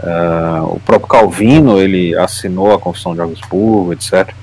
[0.00, 4.34] Uh, o próprio Calvino, ele assinou a Confissão de Augsburgo, etc.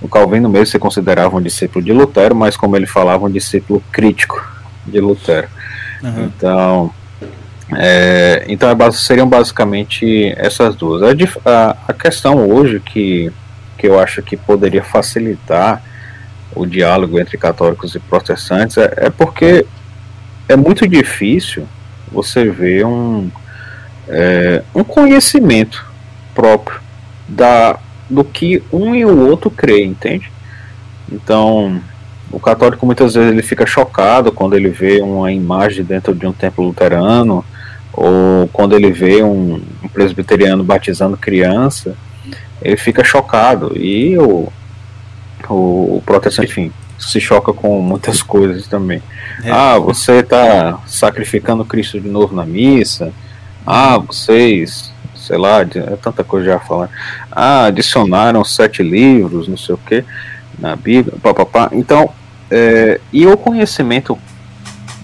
[0.00, 3.82] O Calvino mesmo se considerava um discípulo de Lutero, mas como ele falava, um discípulo
[3.90, 4.44] crítico
[4.86, 5.48] de Lutero.
[6.02, 6.24] Uhum.
[6.24, 6.94] Então,
[7.76, 11.02] é, então é, seriam basicamente essas duas.
[11.02, 11.10] A,
[11.44, 13.32] a, a questão hoje que
[13.78, 15.80] que eu acho que poderia facilitar
[16.54, 19.64] o diálogo entre católicos e protestantes é, é porque
[20.48, 21.66] é muito difícil
[22.10, 23.30] você ver um,
[24.08, 25.86] é, um conhecimento
[26.34, 26.80] próprio
[27.28, 27.78] da,
[28.08, 30.30] do que um e o outro crê, entende?
[31.10, 31.80] Então,
[32.30, 36.32] o católico muitas vezes ele fica chocado quando ele vê uma imagem dentro de um
[36.32, 37.44] templo luterano
[37.92, 41.96] ou quando ele vê um, um presbiteriano batizando criança
[42.62, 43.72] ele fica chocado.
[43.76, 44.48] E o,
[45.48, 49.02] o, o protestante, enfim, se choca com muitas coisas também.
[49.42, 49.50] É.
[49.50, 53.12] Ah, você está sacrificando Cristo de novo na missa.
[53.66, 54.92] Ah, vocês,
[55.28, 56.90] sei lá, é tanta coisa já falar.
[57.30, 60.04] Ah, adicionaram sete livros, não sei o que,
[60.58, 61.68] na Bíblia, papapá.
[61.72, 62.10] Então,
[62.50, 64.18] é, e o conhecimento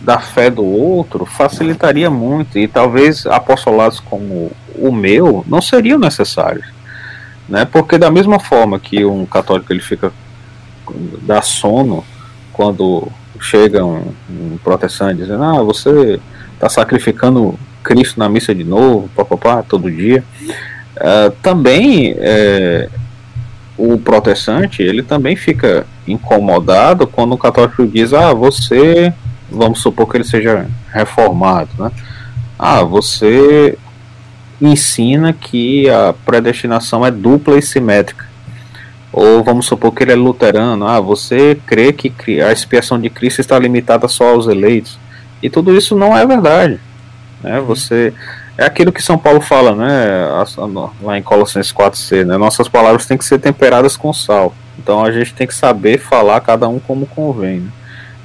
[0.01, 6.75] da fé do outro facilitaria muito e talvez apostolados como o meu não seriam necessários
[7.49, 7.65] né?
[7.65, 10.13] Porque da mesma forma que um católico ele fica
[11.23, 12.05] dá sono
[12.53, 13.09] quando
[13.41, 16.21] chega um, um protestante dizendo ah você
[16.55, 20.25] está sacrificando Cristo na missa de novo, papapá, todo dia.
[20.97, 22.89] Uh, também é,
[23.77, 29.13] o protestante ele também fica incomodado quando o católico diz ah você
[29.51, 31.91] vamos supor que ele seja reformado, né?
[32.59, 33.77] Ah, você
[34.61, 38.27] ensina que a predestinação é dupla e simétrica.
[39.13, 43.41] Ou vamos supor que ele é luterano, ah, você crê que a expiação de Cristo
[43.41, 44.99] está limitada só aos eleitos.
[45.43, 46.81] E tudo isso não é verdade.
[47.45, 47.61] Né?
[47.61, 48.15] Você
[48.57, 50.27] é aquilo que São Paulo fala, né,
[51.03, 52.39] lá em Colossenses 4c, né?
[52.39, 54.55] Nossas palavras têm que ser temperadas com sal.
[54.79, 57.61] Então a gente tem que saber falar cada um como convém.
[57.61, 57.71] Né?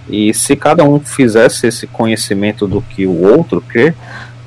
[0.09, 3.93] E se cada um fizesse esse conhecimento do que o outro crê,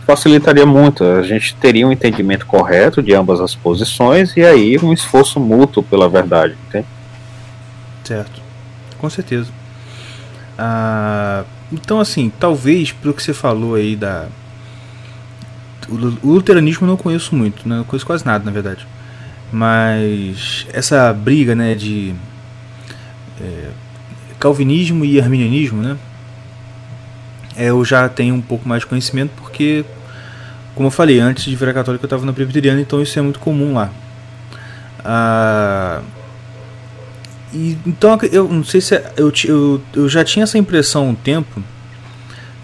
[0.07, 1.05] facilitaria muito.
[1.05, 5.83] A gente teria um entendimento correto de ambas as posições e aí um esforço mútuo
[5.83, 6.87] pela verdade, entende?
[8.03, 8.41] Certo,
[8.99, 9.51] com certeza.
[10.59, 14.27] Ah, então, assim, talvez pelo que você falou aí da.
[15.89, 17.77] O luteranismo eu não conheço muito, né?
[17.77, 18.87] não conheço quase nada, na verdade.
[19.51, 22.15] Mas essa briga né, de
[23.41, 23.71] é,
[24.39, 25.97] calvinismo e arminianismo, né?
[27.57, 29.85] É, eu já tenho um pouco mais de conhecimento porque,
[30.75, 33.39] como eu falei, antes de virar católico eu estava na presbiteriana, então isso é muito
[33.39, 33.91] comum lá.
[35.05, 36.01] Ah,
[37.53, 41.11] e, então eu não sei se é, eu, eu, eu já tinha essa impressão há
[41.11, 41.63] um tempo,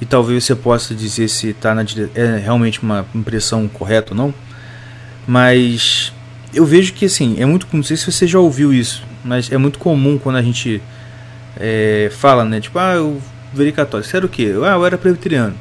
[0.01, 1.85] e talvez você possa dizer se tá na,
[2.15, 4.35] é realmente uma impressão correta ou não,
[5.27, 6.13] mas
[6.55, 9.59] eu vejo que assim, é muito, não sei se você já ouviu isso, mas é
[9.59, 10.81] muito comum quando a gente
[11.57, 13.21] é, fala, né, tipo, ah, eu
[13.53, 14.17] virei católico.
[14.17, 14.55] Era o quê?
[14.65, 15.55] Ah, eu era presbiteriano.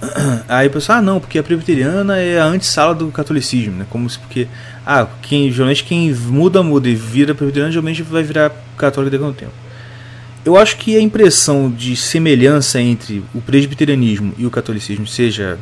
[0.48, 3.86] Aí o pessoal, ah não, porque a presbiteriana é a antessala do catolicismo, né?
[3.90, 4.46] Como se porque.
[4.86, 9.26] Ah, quem, geralmente quem muda, muda e vira presbiteriano, geralmente vai virar católico daqui a
[9.26, 9.52] um tempo.
[10.48, 15.58] Eu acho que a impressão de semelhança entre o presbiterianismo e o catolicismo seja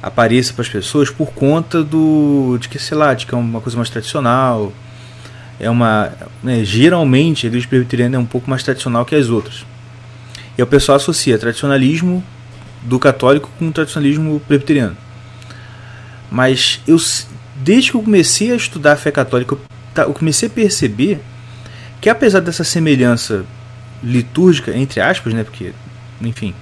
[0.00, 3.60] apareça para as pessoas por conta do de que sei lá de que é uma
[3.60, 4.72] coisa mais tradicional
[5.58, 9.66] é uma né, geralmente a igreja presbiteriana é um pouco mais tradicional que as outras
[10.56, 12.24] e o pessoal associa tradicionalismo
[12.80, 14.96] do católico com o tradicionalismo presbiteriano.
[16.30, 16.96] Mas eu
[17.54, 19.58] desde que eu comecei a estudar a fé católica,
[19.94, 21.20] eu, comecei a perceber
[22.00, 23.44] que apesar dessa semelhança
[24.02, 25.44] litúrgica, entre aspas, né?
[25.44, 25.72] Porque,
[26.20, 26.54] enfim,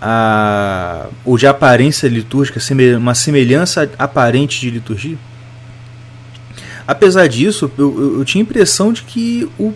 [0.00, 2.60] a, ou de aparência litúrgica,
[2.98, 5.16] uma semelhança aparente de liturgia.
[6.86, 9.72] Apesar disso, eu, eu, tinha a impressão de que o,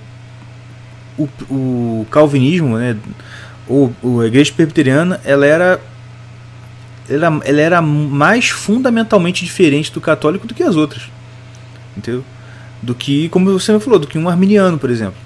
[1.16, 2.96] o, o calvinismo, né,
[3.68, 5.80] ou, ou a igreja presbiteriana, ela era,
[7.08, 11.04] ela, ela era mais fundamentalmente diferente do católico do que as outras.
[11.96, 12.24] Entendeu?
[12.82, 15.25] Do que, como você me falou, do que um arminiano, por exemplo.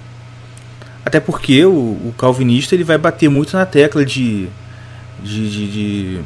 [1.05, 4.49] Até porque o, o calvinista ele vai bater muito na tecla de
[5.23, 6.21] de, de, de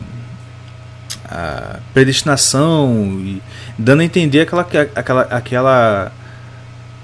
[1.25, 3.41] a predestinação e
[3.77, 6.11] dando a entender aquela, aquela, aquela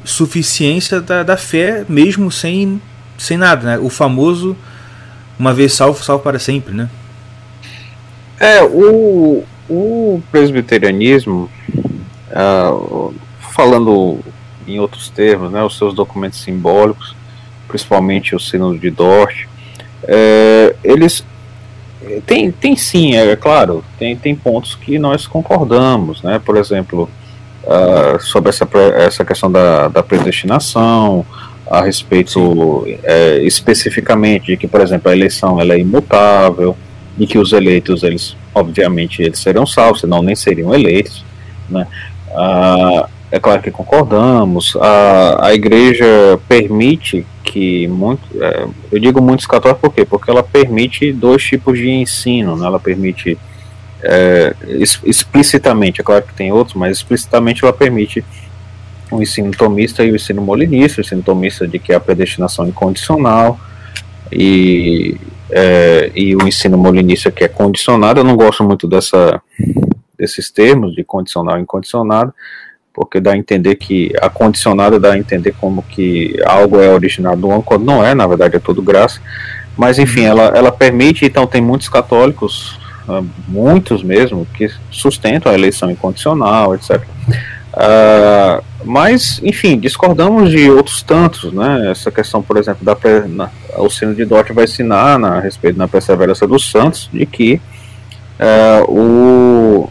[0.05, 2.82] suficiência da, da fé mesmo sem,
[3.17, 3.80] sem nada, né?
[3.80, 4.55] O famoso
[5.38, 6.89] uma vez salvo, salvo para sempre, né?
[8.39, 11.49] É, o, o presbiterianismo,
[12.30, 14.19] uh, falando
[14.67, 17.15] em outros termos, né, os seus documentos simbólicos,
[17.72, 19.47] principalmente o sino de Dort,
[20.03, 21.26] é, eles
[22.26, 26.41] tem, tem sim, é, é, claro, tem, tem pontos que nós concordamos, né?
[26.43, 27.09] Por exemplo,
[27.63, 28.67] uh, sobre essa,
[28.97, 31.26] essa questão da, da predestinação,
[31.69, 36.76] a respeito é, especificamente de que, por exemplo, a eleição ela é imutável
[37.17, 41.24] e que os eleitos, eles, obviamente, eles serão salvos, senão nem seriam eleitos,
[41.69, 41.88] né?
[42.32, 44.75] Uh, é claro que concordamos.
[44.75, 46.05] A, a igreja
[46.47, 50.05] permite que muito, é, eu digo muitos católicos por quê?
[50.05, 52.65] Porque ela permite dois tipos de ensino, né?
[52.65, 53.38] ela permite
[54.03, 54.53] é,
[55.05, 58.23] explicitamente, é claro que tem outros, mas explicitamente ela permite
[59.11, 62.67] o ensino tomista e o ensino molinista, o ensino tomista de que é a predestinação
[62.67, 63.59] incondicional
[64.32, 65.17] e,
[65.49, 69.41] é, e o ensino molinista que é condicionado, eu não gosto muito dessa,
[70.17, 72.34] desses termos de condicional e incondicionado,
[72.94, 77.42] porque dá a entender que a condicionada dá a entender como que algo é originado
[77.42, 79.22] do homem, quando não é, na verdade é tudo graça.
[79.78, 82.78] Mas enfim, ela, ela permite, então tem muitos católicos,
[83.08, 87.02] ah, muitos mesmo, que sustentam a eleição incondicional, etc.
[87.02, 87.04] Uh,
[87.74, 91.89] ah, mas, enfim, discordamos de outros tantos, né?
[91.89, 92.98] Essa questão, por exemplo, da
[93.30, 97.26] na, o sino de Dort vai ensinar na, a respeito da perseverança dos santos, de
[97.26, 97.62] que
[98.39, 99.89] uh, o,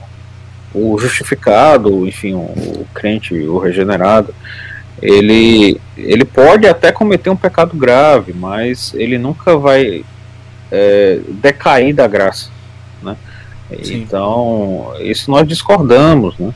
[0.74, 4.34] o justificado, enfim, o, crente, o regenerado,
[5.02, 10.04] ele, ele pode até cometer um pecado grave, mas ele nunca vai
[10.70, 12.50] é, decair da graça,
[13.02, 13.16] né?
[13.70, 16.52] Então, isso nós discordamos, né?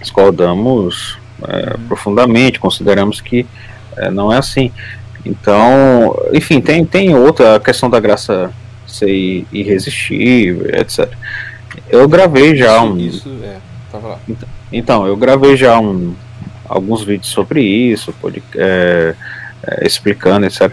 [0.00, 1.86] Discordamos é, uhum.
[1.88, 3.46] profundamente, consideramos que
[3.96, 4.72] é, não é assim.
[5.24, 8.52] Então, enfim, tem, tem outra, a questão da graça
[8.86, 11.12] ser irresistível, etc.
[11.88, 12.96] Eu gravei já um.
[12.96, 13.58] Isso, é,
[13.96, 14.18] lá.
[14.28, 16.14] Então, então, eu gravei já um,
[16.68, 19.14] alguns vídeos sobre isso, pode, é,
[19.62, 20.72] é, explicando, etc.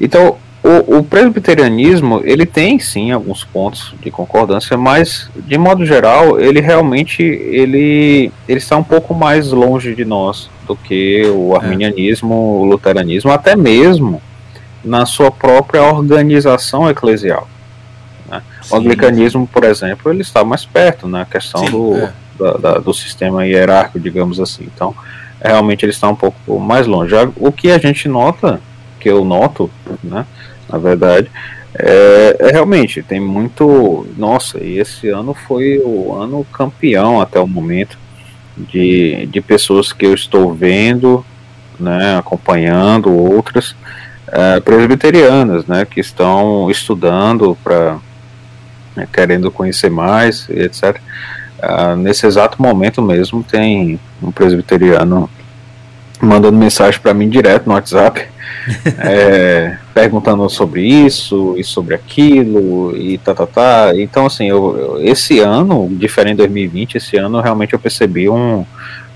[0.00, 6.38] Então, o, o, presbiterianismo, ele tem sim alguns pontos de concordância, mas, de modo geral,
[6.38, 11.56] ele realmente ele, ele está um pouco mais longe de nós do que o é.
[11.56, 14.22] arminianismo, o luteranismo, até mesmo
[14.84, 17.48] na sua própria organização eclesial.
[18.70, 18.76] Né?
[18.76, 22.12] O anglicanismo, por exemplo, ele está mais perto na questão Sim, do, é.
[22.38, 24.68] da, da, do sistema hierárquico, digamos assim.
[24.74, 24.94] Então,
[25.40, 27.14] realmente ele está um pouco mais longe.
[27.36, 28.60] O que a gente nota,
[29.00, 29.70] que eu noto,
[30.02, 30.26] né,
[30.68, 31.30] na verdade,
[31.74, 34.06] é, é, realmente tem muito.
[34.16, 37.98] Nossa, e esse ano foi o ano campeão até o momento
[38.56, 41.24] de, de pessoas que eu estou vendo,
[41.80, 43.74] né, acompanhando outras
[44.28, 47.98] é, presbiterianas, né, que estão estudando para
[48.96, 50.98] né, querendo conhecer mais, etc.
[51.58, 55.30] Uh, nesse exato momento mesmo tem um presbiteriano
[56.20, 58.24] mandando mensagem para mim direto no WhatsApp,
[58.98, 63.92] é, perguntando sobre isso e sobre aquilo e tá, tá, tá.
[63.94, 68.64] Então, assim, eu, eu, esse ano, diferente de 2020, esse ano realmente eu percebi um,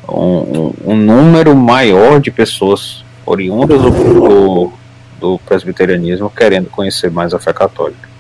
[0.09, 4.73] um, um número maior de pessoas oriundas do, do,
[5.21, 8.16] do presbiterianismo querendo conhecer mais a fé católica.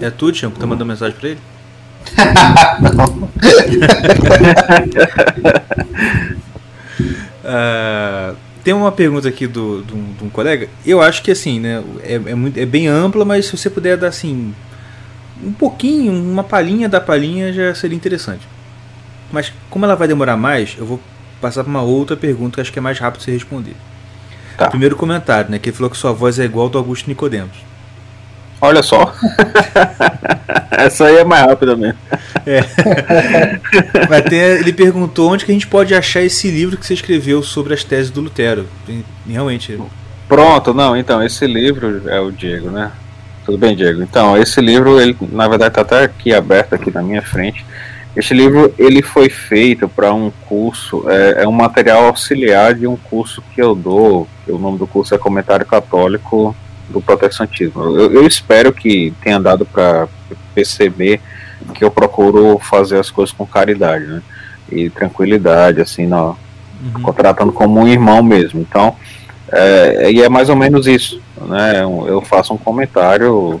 [0.00, 1.40] É tu, Tião, que tá mandando mensagem pra ele?
[7.44, 10.68] uh, tem uma pergunta aqui do, do, de um colega.
[10.84, 11.82] Eu acho que assim, né?
[12.02, 14.54] É, é, muito, é bem ampla, mas se você puder dar assim.
[15.44, 18.48] Um pouquinho, uma palhinha da palhinha já seria interessante.
[19.30, 21.00] Mas como ela vai demorar mais, eu vou
[21.40, 23.76] passar para uma outra pergunta que acho que é mais rápido de você responder.
[24.56, 24.68] Tá.
[24.68, 25.58] Primeiro comentário, né?
[25.58, 27.56] Que ele falou que sua voz é igual ao do Augusto Nicodemos.
[28.60, 29.12] Olha só.
[30.70, 31.98] Essa aí é mais rápida mesmo.
[32.46, 32.62] É.
[34.28, 37.74] Tem, ele perguntou onde que a gente pode achar esse livro que você escreveu sobre
[37.74, 38.66] as teses do Lutero.
[39.28, 39.78] Realmente.
[40.28, 42.90] Pronto, não, então, esse livro é o Diego, né?
[43.44, 44.02] Tudo bem, Diego?
[44.02, 47.64] Então, esse livro, ele na verdade está até aqui aberto aqui na minha frente.
[48.16, 52.96] Este livro ele foi feito para um curso, é, é, um material auxiliar de um
[52.96, 54.26] curso que eu dou.
[54.48, 56.56] O nome do curso é Comentário Católico
[56.88, 57.82] do Protestantismo.
[57.82, 60.08] Eu, eu espero que tenha dado para
[60.54, 61.20] perceber
[61.74, 64.22] que eu procuro fazer as coisas com caridade, né?
[64.70, 66.36] E tranquilidade, assim, não,
[66.94, 67.12] uhum.
[67.12, 68.60] tratando como um irmão mesmo.
[68.60, 68.96] Então,
[69.52, 71.82] é, e é mais ou menos isso, né?
[71.82, 73.60] Eu faço um comentário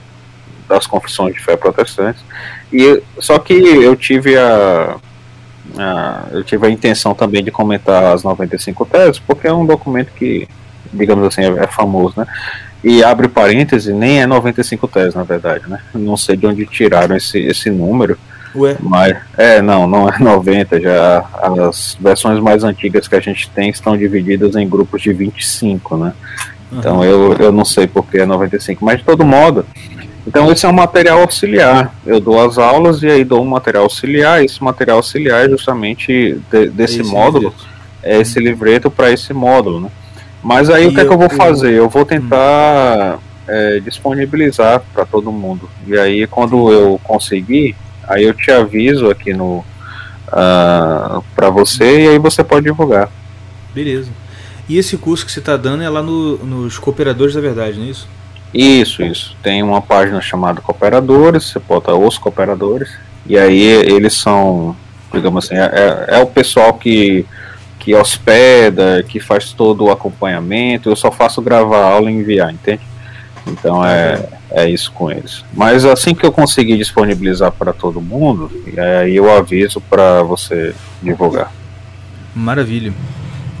[0.68, 2.22] das confissões de fé protestantes.
[2.72, 4.96] E só que eu tive a,
[5.78, 10.12] a, eu tive a intenção também de comentar as 95 teses, porque é um documento
[10.12, 10.48] que,
[10.92, 12.26] digamos assim, é, é famoso, né?
[12.84, 15.80] E abre parêntese, nem é 95 teses, na verdade, né?
[15.94, 18.18] Não sei de onde tiraram esse, esse número.
[18.54, 18.76] Ué?
[18.80, 21.24] Mas, é, não, não é 90, já
[21.68, 26.12] as versões mais antigas que a gente tem estão divididas em grupos de 25, né?
[26.72, 29.64] Então eu, eu não sei porque é 95, mas de todo modo,
[30.26, 31.94] então esse é um material auxiliar.
[32.04, 34.44] Eu dou as aulas e aí dou um material auxiliar.
[34.44, 37.66] Esse material auxiliar é justamente de, desse esse módulo, livreto.
[38.02, 39.90] é esse livreto para esse módulo, né?
[40.46, 41.72] Mas aí e o que eu, é que eu vou fazer?
[41.72, 43.18] Eu vou tentar
[43.48, 45.68] é, disponibilizar para todo mundo.
[45.84, 47.74] E aí quando eu conseguir,
[48.06, 49.64] aí eu te aviso aqui no uh,
[50.28, 53.10] ah, para você e aí você pode divulgar.
[53.74, 54.08] Beleza.
[54.68, 57.86] E esse curso que você está dando é lá no, nos Cooperadores da Verdade, não
[57.86, 58.08] é isso?
[58.54, 59.36] Isso, isso.
[59.42, 62.88] Tem uma página chamada Cooperadores, você bota os cooperadores,
[63.26, 64.76] e aí eles são,
[65.12, 67.26] digamos assim, é, é o pessoal que,
[67.86, 72.52] que hospeda, que faz todo o acompanhamento, eu só faço gravar a aula e enviar,
[72.52, 72.82] entende?
[73.46, 75.44] Então é, é isso com eles.
[75.54, 81.52] Mas assim que eu conseguir disponibilizar para todo mundo, aí eu aviso para você divulgar.
[82.34, 82.92] Maravilha.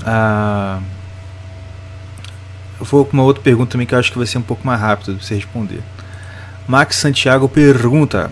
[0.04, 0.80] Ah.
[2.80, 4.66] Eu vou com uma outra pergunta também que eu acho que vai ser um pouco
[4.66, 5.82] mais rápido de você responder.
[6.66, 8.28] Max Santiago pergunta: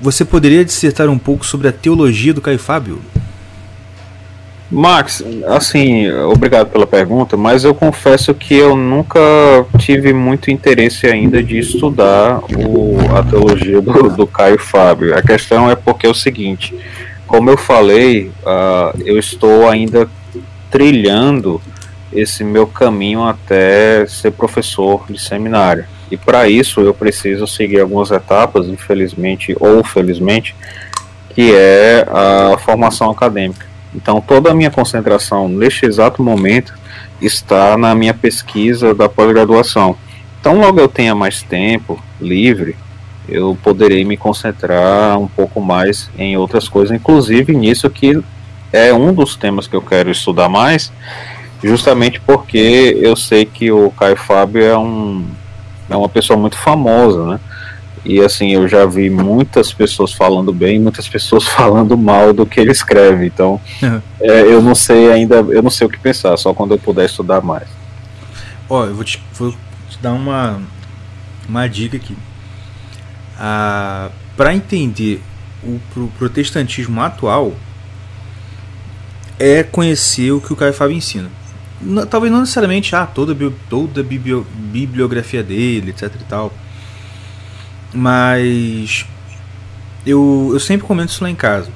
[0.00, 3.02] Você poderia dissertar um pouco sobre a teologia do Caio Fábio?
[4.74, 9.20] Max, assim, obrigado pela pergunta, mas eu confesso que eu nunca
[9.78, 15.16] tive muito interesse ainda de estudar o, a teologia do, do Caio Fábio.
[15.16, 16.76] A questão é porque é o seguinte,
[17.24, 20.08] como eu falei, uh, eu estou ainda
[20.72, 21.62] trilhando
[22.12, 25.84] esse meu caminho até ser professor de seminário.
[26.10, 30.54] E para isso eu preciso seguir algumas etapas, infelizmente ou felizmente,
[31.32, 33.73] que é a formação acadêmica.
[33.94, 36.74] Então toda a minha concentração neste exato momento
[37.20, 39.96] está na minha pesquisa da pós-graduação.
[40.40, 42.76] Então logo eu tenha mais tempo livre,
[43.28, 48.22] eu poderei me concentrar um pouco mais em outras coisas, inclusive nisso que
[48.72, 50.92] é um dos temas que eu quero estudar mais,
[51.62, 55.24] justamente porque eu sei que o Caio Fábio é um
[55.88, 57.40] é uma pessoa muito famosa, né?
[58.04, 62.60] E assim, eu já vi muitas pessoas falando bem, muitas pessoas falando mal do que
[62.60, 63.26] ele escreve.
[63.26, 64.02] Então, uhum.
[64.20, 67.06] é, eu não sei ainda, eu não sei o que pensar, só quando eu puder
[67.06, 67.68] estudar mais.
[68.68, 70.60] Ó, eu vou te, vou te dar uma,
[71.48, 72.16] uma dica aqui.
[73.38, 75.22] Ah, Para entender
[75.62, 77.52] o pro protestantismo atual,
[79.38, 81.28] é conhecer o que o Caio Fábio ensina
[82.08, 83.36] talvez não necessariamente ah, toda,
[83.68, 86.52] toda a biblio, bibliografia dele, etc e tal.
[87.94, 89.06] Mas
[90.04, 91.70] eu, eu sempre comento isso lá em casa.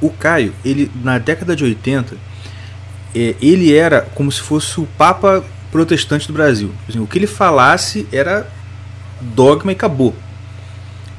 [0.00, 2.16] O Caio, ele na década de 80,
[3.14, 6.72] é, ele era como se fosse o Papa protestante do Brasil.
[6.88, 8.46] Assim, o que ele falasse era
[9.20, 10.14] dogma e acabou.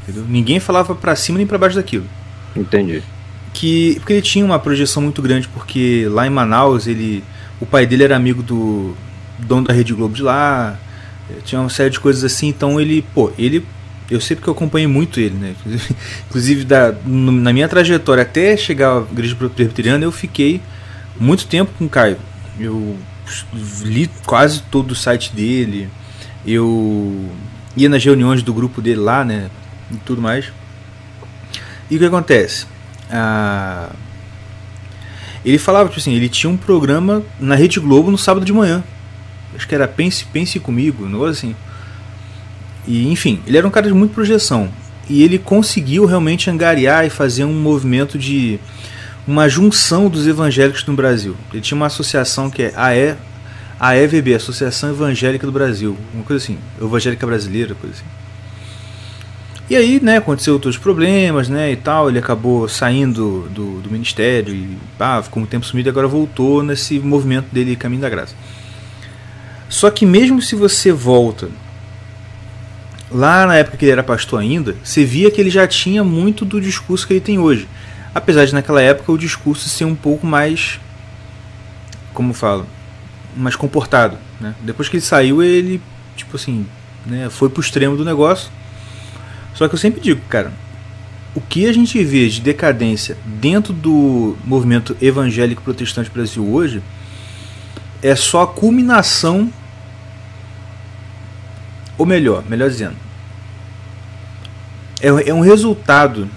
[0.04, 0.26] Entendeu?
[0.28, 2.06] Ninguém falava para cima nem para baixo daquilo.
[2.56, 3.04] Entendi.
[3.54, 7.24] Que, porque ele tinha uma projeção muito grande, porque lá em Manaus ele
[7.60, 8.96] o pai dele era amigo do
[9.40, 10.78] dono da Rede Globo de lá,
[11.44, 13.66] tinha uma série de coisas assim, então ele, pô, ele
[14.10, 15.56] eu sei porque eu acompanhei muito ele, né?
[16.30, 20.62] Inclusive da, na minha trajetória até chegar à igreja presbiteriana, eu fiquei
[21.20, 22.18] muito tempo com o Caio.
[22.60, 22.98] Eu
[23.84, 25.90] li quase todo o site dele.
[26.46, 27.30] Eu
[27.76, 29.50] ia nas reuniões do grupo dele lá, né?
[29.92, 30.52] E tudo mais.
[31.92, 32.66] E o que acontece?
[33.12, 33.90] Ah,
[35.44, 38.84] ele falava, tipo assim, ele tinha um programa na Rede Globo no sábado de manhã.
[39.58, 41.56] Acho que era Pense, Pense Comigo, um negócio assim.
[42.88, 44.70] E, enfim, ele era um cara de muita projeção.
[45.10, 48.60] E ele conseguiu realmente angariar e fazer um movimento de
[49.28, 51.36] uma junção dos evangélicos no Brasil.
[51.52, 53.16] Ele tinha uma associação que é AE,
[53.80, 58.06] AEVB, Associação Evangélica do Brasil, uma coisa assim, Evangélica Brasileira, coisa assim.
[59.70, 64.56] E aí, né, aconteceu outros problemas, né, e tal, ele acabou saindo do, do ministério
[64.56, 68.34] e ah, ficou um tempo sumido e agora voltou nesse movimento dele Caminho da Graça.
[69.70, 71.50] Só que mesmo se você volta
[73.12, 76.46] lá na época que ele era pastor ainda, você via que ele já tinha muito
[76.46, 77.68] do discurso que ele tem hoje.
[78.14, 80.80] Apesar de naquela época o discurso ser um pouco mais
[82.14, 82.66] como falo,
[83.36, 84.56] mais comportado, né?
[84.62, 85.82] Depois que ele saiu, ele
[86.16, 86.66] tipo assim,
[87.06, 88.50] né, foi pro extremo do negócio
[89.58, 90.54] só que eu sempre digo, cara,
[91.34, 96.80] o que a gente vê de decadência dentro do movimento evangélico protestante Brasil hoje
[98.02, 99.52] é só a culminação,
[101.98, 102.96] ou melhor, melhor dizendo,
[105.02, 106.30] é, é um resultado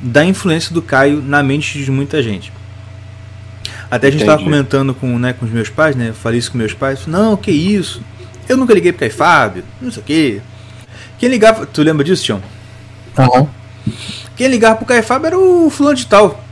[0.00, 2.52] da influência do Caio na mente de muita gente.
[3.90, 6.08] Até a gente estava comentando com, né, com os meus pais, né?
[6.08, 7.06] Eu falei isso com meus pais.
[7.06, 8.02] Não, que isso?
[8.48, 10.40] Eu nunca liguei para Caio Fábio, não sei o quê.
[11.18, 11.66] Quem ligava.
[11.66, 12.42] Tu lembra disso, Tião?
[13.18, 13.48] Uhum.
[14.34, 16.42] Quem ligava pro Caio Fábio era o fulano de tal.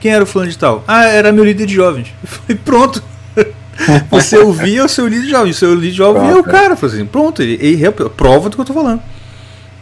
[0.00, 0.82] Quem era o fulano de tal?
[0.88, 2.08] Ah, era meu líder de jovens.
[2.48, 3.02] E pronto.
[4.10, 5.56] Você ouvia o seu líder de jovens.
[5.56, 6.74] O seu líder de jovens é o cara.
[6.74, 9.02] Falei assim, pronto, ele, ele, prova do que eu tô falando.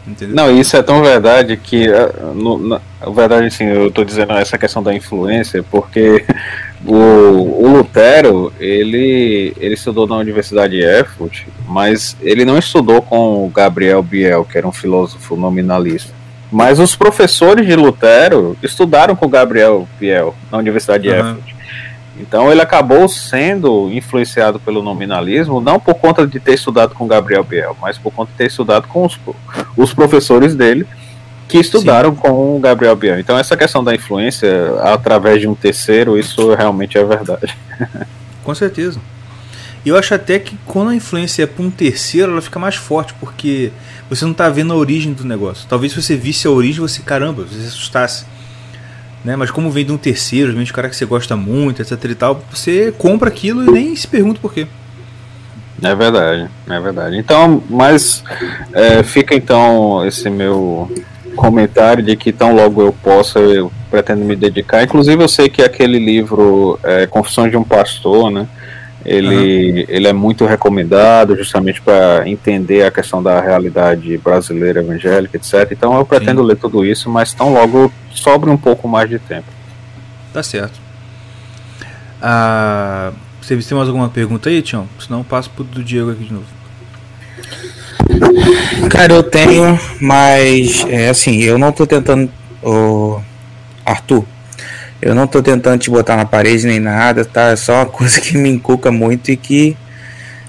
[0.07, 0.35] Entendeu?
[0.35, 2.81] Não, isso é tão verdade que, eh, no, na
[3.15, 6.25] verdade, assim, eu estou dizendo essa questão da influência, porque
[6.85, 13.45] o, o, Lutero, ele, ele estudou na Universidade de Erfurt, mas ele não estudou com
[13.45, 16.18] o Gabriel Biel, que era um filósofo nominalista.
[16.51, 21.17] Mas os professores de Lutero estudaram com o Gabriel Biel na Universidade de uhum.
[21.17, 21.59] Erfurt.
[22.21, 27.45] Então ele acabou sendo influenciado pelo nominalismo, não por conta de ter estudado com Gabriel
[27.45, 29.19] Biel, mas por conta de ter estudado com os,
[29.77, 30.87] os professores dele,
[31.47, 32.17] que estudaram Sim.
[32.17, 33.21] com o Gabriel Biel.
[33.21, 34.51] Então essa questão da influência
[34.83, 37.57] através de um terceiro, isso realmente é verdade.
[38.43, 39.01] Com certeza.
[39.85, 42.75] E eu acho até que quando a influência é para um terceiro, ela fica mais
[42.75, 43.71] forte, porque
[44.09, 45.67] você não está vendo a origem do negócio.
[45.69, 48.25] Talvez se você visse a origem, você, caramba, você se assustasse.
[49.25, 49.37] Né?
[49.37, 52.15] Mas como vem de um terceiro, de um cara que você gosta muito, etc e
[52.15, 54.67] tal, você compra aquilo e nem se pergunta por quê.
[55.83, 57.17] É verdade, é verdade.
[57.17, 58.25] Então, mas
[58.73, 60.91] é, fica então esse meu
[61.37, 64.83] comentário de que tão logo eu possa, eu pretendo me dedicar.
[64.83, 68.49] Inclusive eu sei que aquele livro é, Confissões de um Pastor, né?
[69.09, 69.85] Ele, uhum.
[69.89, 75.67] ele é muito recomendado justamente para entender a questão da realidade brasileira evangélica, etc.
[75.73, 76.49] Então eu pretendo Sim.
[76.49, 79.47] ler tudo isso, mas tão logo sobre um pouco mais de tempo.
[80.33, 80.79] Tá certo.
[82.21, 84.87] Ah, você tem mais alguma pergunta aí, Tião?
[85.01, 86.47] Senão eu passo pro do Diego aqui de novo.
[88.91, 92.31] Cara, eu tenho, mas é assim, eu não tô tentando.
[92.63, 93.21] Oh,
[93.87, 94.25] Arthur,
[95.01, 97.51] eu não tô tentando te botar na parede nem nada, tá?
[97.51, 99.77] É só uma coisa que me encuca muito e que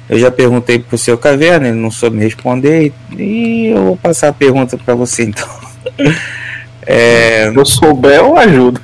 [0.10, 4.30] eu já perguntei pro seu caverna, ele não soube me responder e eu vou passar
[4.30, 5.48] a pergunta para você então.
[6.82, 7.52] é...
[7.52, 8.82] Se eu souber, eu ajudo.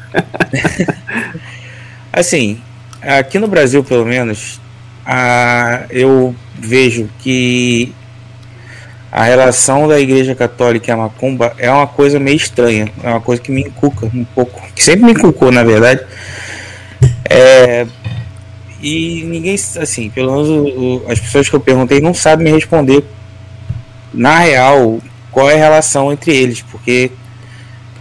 [2.13, 2.61] assim,
[3.01, 4.61] aqui no Brasil, pelo menos,
[5.03, 7.91] a, eu vejo que
[9.15, 13.41] a relação da Igreja Católica a Macumba é uma coisa meio estranha, é uma coisa
[13.41, 16.01] que me inculca um pouco, que sempre me inculcou, na verdade.
[17.23, 17.87] É,
[18.81, 23.05] e ninguém, assim, pelo menos o, as pessoas que eu perguntei não sabem me responder,
[24.13, 24.99] na real,
[25.31, 27.09] qual é a relação entre eles, porque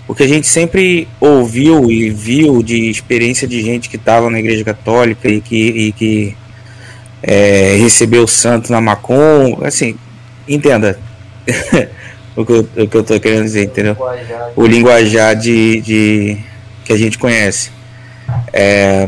[0.08, 4.40] o que a gente sempre ouviu e viu de experiência de gente que estava na
[4.40, 6.36] Igreja Católica e que, e que
[7.22, 9.96] é, recebeu o santo na Macumba, assim,
[10.48, 10.98] entenda
[12.36, 13.96] o, que eu, o que eu tô querendo dizer, entendeu?
[14.56, 16.38] O linguajar de, de
[16.84, 17.70] que a gente conhece.
[18.52, 19.06] É,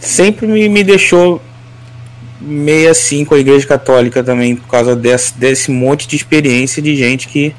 [0.00, 1.40] sempre me, me deixou
[2.40, 6.94] meio assim com a Igreja Católica também, por causa desse, desse monte de experiência de
[6.96, 7.54] gente que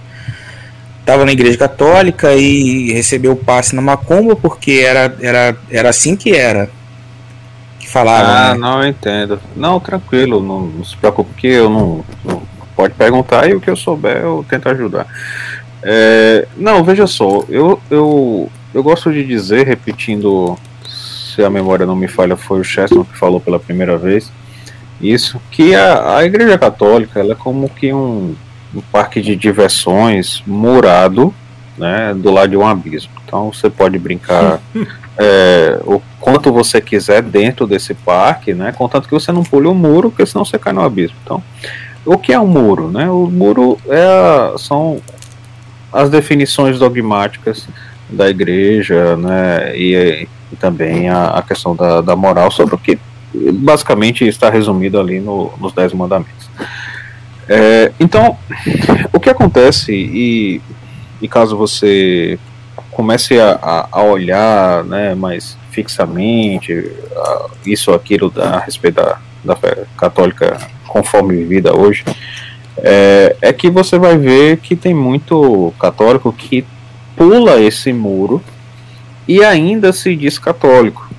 [1.00, 6.16] estava na Igreja Católica e recebeu o passe na Macumba porque era, era, era assim
[6.16, 6.70] que era
[7.88, 8.30] que falaram.
[8.30, 8.60] Ah, né?
[8.60, 9.40] não, eu entendo.
[9.56, 12.42] Não, tranquilo, não, não, se preocupe que eu não, não,
[12.78, 15.08] Pode perguntar e o que eu souber eu tento ajudar.
[15.82, 21.96] É, não, veja só, eu, eu, eu gosto de dizer, repetindo, se a memória não
[21.96, 24.32] me falha, foi o Cheston que falou pela primeira vez,
[25.02, 28.36] isso, que a, a Igreja Católica ela é como que um,
[28.76, 31.34] um parque de diversões murado
[31.78, 33.12] né, do lado de um abismo.
[33.26, 34.60] Então você pode brincar
[35.18, 38.74] é, o quanto você quiser dentro desse parque, né?
[38.76, 41.16] Contanto que você não pule o muro, porque senão você cai no abismo.
[41.24, 41.44] Então,
[42.08, 42.90] o que é um muro?
[42.90, 43.10] Né?
[43.10, 45.02] O muro é a, são
[45.92, 47.68] as definições dogmáticas
[48.10, 49.78] da igreja, né?
[49.78, 52.98] E, e também a, a questão da, da, moral sobre o que
[53.34, 56.50] basicamente está resumido ali no, nos Dez Mandamentos.
[57.50, 58.38] É, então,
[59.12, 60.62] o que acontece, e,
[61.22, 62.40] e caso você
[62.92, 69.56] comece a, a olhar né, mais fixamente a, isso aquilo da, a respeito da, da
[69.56, 70.58] fé católica
[70.88, 72.04] conforme vivida hoje,
[72.78, 76.66] é, é que você vai ver que tem muito católico que
[77.16, 78.42] pula esse muro
[79.28, 81.10] e ainda se diz católico,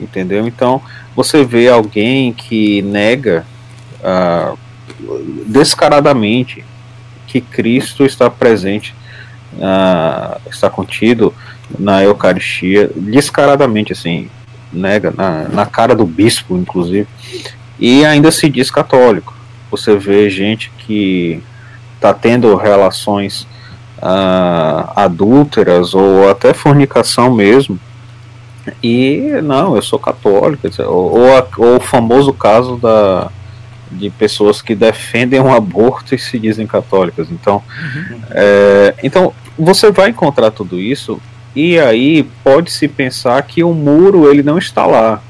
[0.00, 0.46] entendeu?
[0.46, 0.80] Então
[1.14, 3.44] você vê alguém que nega
[4.02, 4.54] ah,
[5.46, 6.64] descaradamente
[7.26, 8.94] que Cristo está presente,
[9.60, 11.34] ah, está contido
[11.78, 14.30] na Eucaristia, descaradamente assim,
[14.72, 17.08] nega na, na cara do bispo, inclusive,
[17.78, 19.34] e ainda se diz católico.
[19.70, 21.42] Você vê gente que
[21.96, 23.46] está tendo relações
[23.98, 27.78] uh, adúlteras ou até fornicação mesmo.
[28.82, 33.30] E não, eu sou católico, ou, ou, ou o famoso caso da,
[33.90, 37.28] de pessoas que defendem o aborto e se dizem católicas.
[37.30, 38.20] Então, uhum.
[38.30, 41.20] é, então você vai encontrar tudo isso
[41.54, 45.22] e aí pode-se pensar que o muro ele não está lá,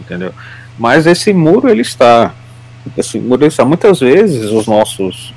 [0.00, 0.32] entendeu?
[0.78, 2.34] Mas esse muro ele está.
[2.96, 3.64] Esse muro ele está.
[3.64, 5.34] Muitas vezes os nossos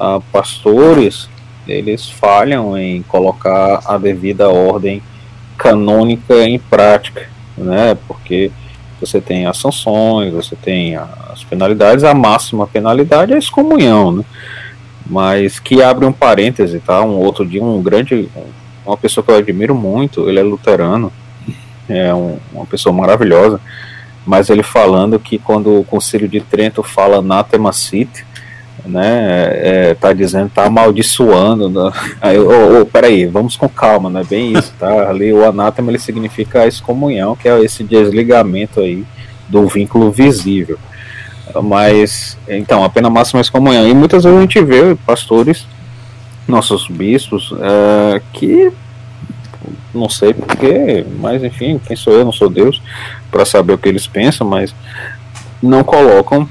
[0.00, 1.28] uh, pastores
[1.66, 5.02] eles falham em colocar a devida ordem
[5.56, 7.96] canônica em prática, né?
[8.06, 8.50] Porque
[9.00, 14.24] você tem as sanções, você tem as penalidades, a máxima penalidade é a excomunhão, né?
[15.06, 17.02] Mas que abre um parêntese, tá?
[17.02, 18.28] Um outro dia, um grande,
[18.84, 21.12] uma pessoa que eu admiro muito, ele é luterano,
[21.88, 23.60] é um, uma pessoa maravilhosa,
[24.26, 28.26] mas ele falando que quando o Conselho de Trento fala anatema city,
[28.84, 31.92] né, é, tá dizendo, tá amaldiçoando, né?
[32.20, 35.90] aí, oh, oh, peraí, vamos com calma, não é bem isso, tá, ali o anátema
[35.90, 39.04] ele significa a excomunhão, que é esse desligamento aí
[39.48, 40.78] do vínculo visível,
[41.62, 45.66] mas, então, a pena máxima é excomunhão, e muitas vezes a gente vê pastores,
[46.46, 48.72] nossos bispos, é, que
[49.94, 52.80] não sei porquê, mas enfim, quem sou eu, não sou Deus,
[53.30, 54.74] para saber o que eles pensam, mas
[55.62, 56.48] não colocam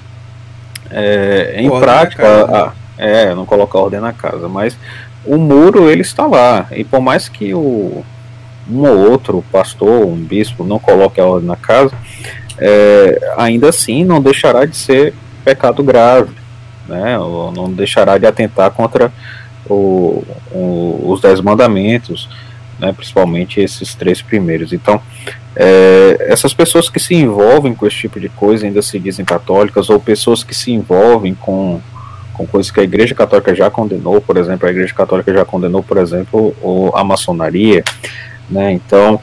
[0.91, 4.77] é, em ordem prática, a, é, não colocar ordem na casa, mas
[5.25, 8.03] o muro ele está lá, e por mais que o,
[8.69, 11.93] um ou outro pastor, um bispo, não coloque a ordem na casa,
[12.57, 15.13] é, ainda assim não deixará de ser
[15.43, 16.35] pecado grave,
[16.87, 19.11] né, ou não deixará de atentar contra
[19.69, 22.29] o, o, os dez mandamentos,
[22.79, 24.73] né, principalmente esses três primeiros.
[24.73, 25.01] Então,
[25.55, 29.89] é, essas pessoas que se envolvem com esse tipo de coisa ainda se dizem católicas,
[29.89, 31.81] ou pessoas que se envolvem com,
[32.33, 35.81] com coisas que a Igreja Católica já condenou, por exemplo, a Igreja Católica já condenou,
[35.81, 37.83] por exemplo, o, a maçonaria,
[38.49, 39.19] né, então,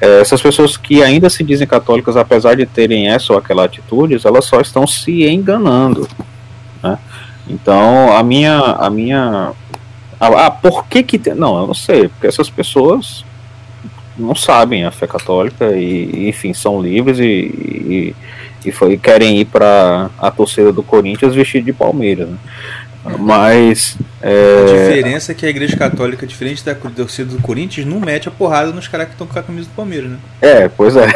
[0.00, 4.18] é, essas pessoas que ainda se dizem católicas, apesar de terem essa ou aquela atitude,
[4.24, 6.08] elas só estão se enganando,
[6.82, 6.98] né,
[7.48, 9.52] então, a minha, a minha
[10.20, 11.34] ah, ah, por que que tem...
[11.34, 13.24] Não, eu não sei, porque essas pessoas
[14.16, 18.16] não sabem a fé católica e, enfim, são livres e, e,
[18.64, 22.36] e foi, querem ir para a torcida do Corinthians vestido de Palmeiras, né?
[23.16, 23.96] Mas.
[24.20, 24.62] É...
[24.62, 28.30] A diferença é que a Igreja Católica, diferente da torcida do Corinthians, não mete a
[28.30, 30.18] porrada nos caras que estão com a camisa do Palmeiras, né?
[30.42, 31.06] É, pois é.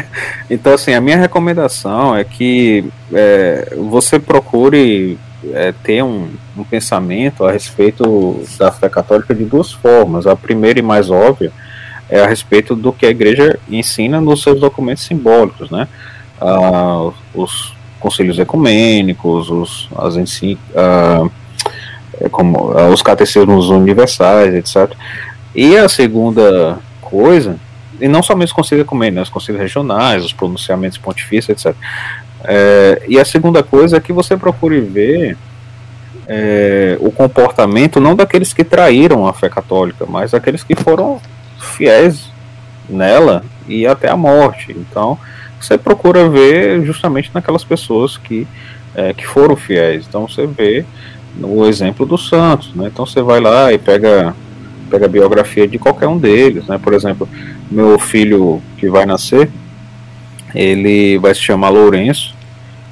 [0.48, 5.18] então, assim, a minha recomendação é que é, você procure
[5.52, 10.26] é, ter um, um, pensamento a respeito da fé católica de duas formas.
[10.26, 11.52] A primeira e mais óbvia
[12.08, 15.88] é a respeito do que a igreja ensina nos seus documentos simbólicos, né?
[16.40, 21.28] Ah, os conselhos ecumênicos, os, as ensin, ah,
[22.20, 24.94] é como, ah, os catecismos universais, etc.
[25.54, 27.56] E a segunda coisa,
[28.00, 31.76] e não somente os conselhos ecumênicos, né, os conselhos regionais, os pronunciamentos pontifícios, etc.
[32.44, 35.36] É, e a segunda coisa é que você procure ver
[36.26, 41.20] é, o comportamento não daqueles que traíram a fé católica, mas daqueles que foram
[41.58, 42.30] fiéis
[42.88, 44.72] nela e até a morte.
[44.72, 45.18] Então
[45.60, 48.46] você procura ver justamente naquelas pessoas que,
[48.94, 50.06] é, que foram fiéis.
[50.08, 50.84] Então você vê
[51.36, 52.88] no exemplo dos santos, né?
[52.92, 54.34] Então você vai lá e pega
[54.90, 56.78] pega a biografia de qualquer um deles, né?
[56.82, 57.28] Por exemplo,
[57.70, 59.48] meu filho que vai nascer,
[60.54, 62.34] ele vai se chamar Lourenço,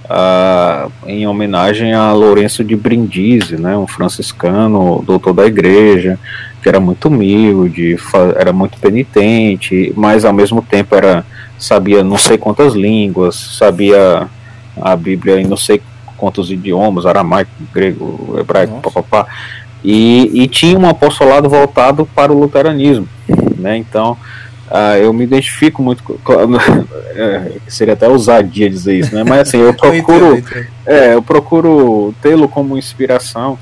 [0.05, 6.18] uh, em homenagem a Lourenço de Brindisi, né, um franciscano, doutor da igreja,
[6.62, 7.97] que era muito humilde,
[8.36, 11.24] era muito penitente, mas ao mesmo tempo era
[11.59, 14.28] sabia não sei quantas línguas, sabia
[14.80, 15.80] a Bíblia em não sei
[16.16, 19.26] quantos idiomas, aramaico, grego, hebraico, papapá,
[19.85, 23.09] e, e tinha um apostolado voltado para o luteranismo,
[23.56, 23.76] né?
[23.76, 24.16] Então
[24.70, 26.16] ah, eu me identifico muito com,
[27.14, 29.24] é, seria até ousadia dizer isso, né?
[29.24, 30.42] Mas assim, eu procuro,
[30.86, 33.58] é, eu procuro tê-lo como inspiração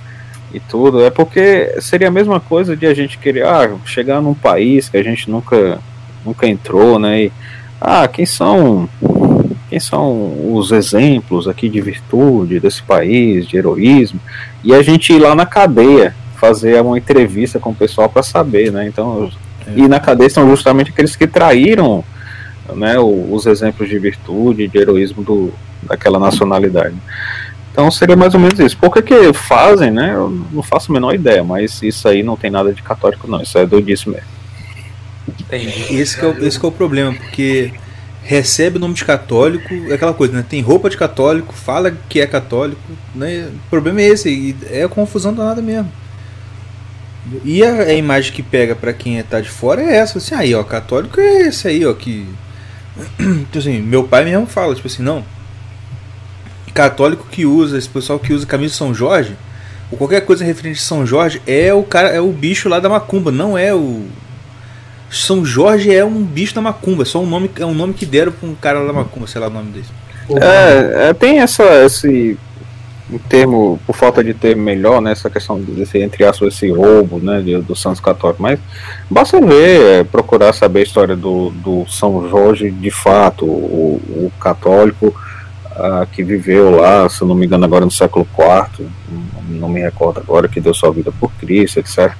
[0.52, 1.04] e tudo.
[1.04, 4.96] É porque seria a mesma coisa de a gente querer ah, chegar num país que
[4.96, 5.78] a gente nunca
[6.24, 7.24] nunca entrou, né?
[7.24, 7.32] E,
[7.80, 8.88] ah, quem são
[9.68, 14.20] quem são os exemplos aqui de virtude desse país, de heroísmo,
[14.62, 18.72] e a gente ir lá na cadeia fazer uma entrevista com o pessoal para saber,
[18.72, 18.86] né?
[18.88, 19.30] Então.
[19.74, 22.04] E na cadeia são justamente aqueles que traíram,
[22.74, 25.52] né, os exemplos de virtude, de heroísmo do,
[25.82, 26.94] daquela nacionalidade.
[27.72, 28.76] Então seria mais ou menos isso.
[28.76, 30.12] Por que, que fazem, né?
[30.14, 33.42] Eu não faço a menor ideia, mas isso aí não tem nada de católico, não.
[33.42, 34.26] Isso é doidice mesmo.
[35.50, 37.72] Esse, é esse é o problema, porque
[38.22, 40.44] recebe o nome de católico, é aquela coisa, né?
[40.48, 42.80] Tem roupa de católico, fala que é católico,
[43.14, 43.48] né?
[43.66, 45.90] O problema é esse, é a confusão danada mesmo.
[47.44, 50.54] E a, a imagem que pega para quem está de fora é essa, assim, aí
[50.54, 52.26] ó, católico é esse aí, ó, que
[53.18, 55.24] então, assim, meu pai mesmo fala, tipo assim, não.
[56.72, 59.36] Católico que usa, esse pessoal que usa camisa de São Jorge,
[59.90, 62.88] ou qualquer coisa referente a São Jorge, é o cara, é o bicho lá da
[62.88, 64.04] macumba, não é o
[65.08, 68.04] são Jorge é um bicho da macumba, é só um nome, é um nome que
[68.04, 69.90] deram para um cara lá da macumba, sei lá o nome desse.
[70.42, 72.36] É, é, tem essa, esse
[73.10, 77.18] um termo, por falta de termo melhor, né, essa questão desse, entre aspas, esse roubo,
[77.18, 78.58] né, do Santos Católico, mas
[79.08, 84.32] basta ver, é, procurar saber a história do, do São Jorge de fato, o, o
[84.40, 85.14] católico
[85.70, 88.88] ah, que viveu lá, se não me engano agora no século IV,
[89.48, 92.12] não me recordo agora, que deu sua vida por Cristo, etc.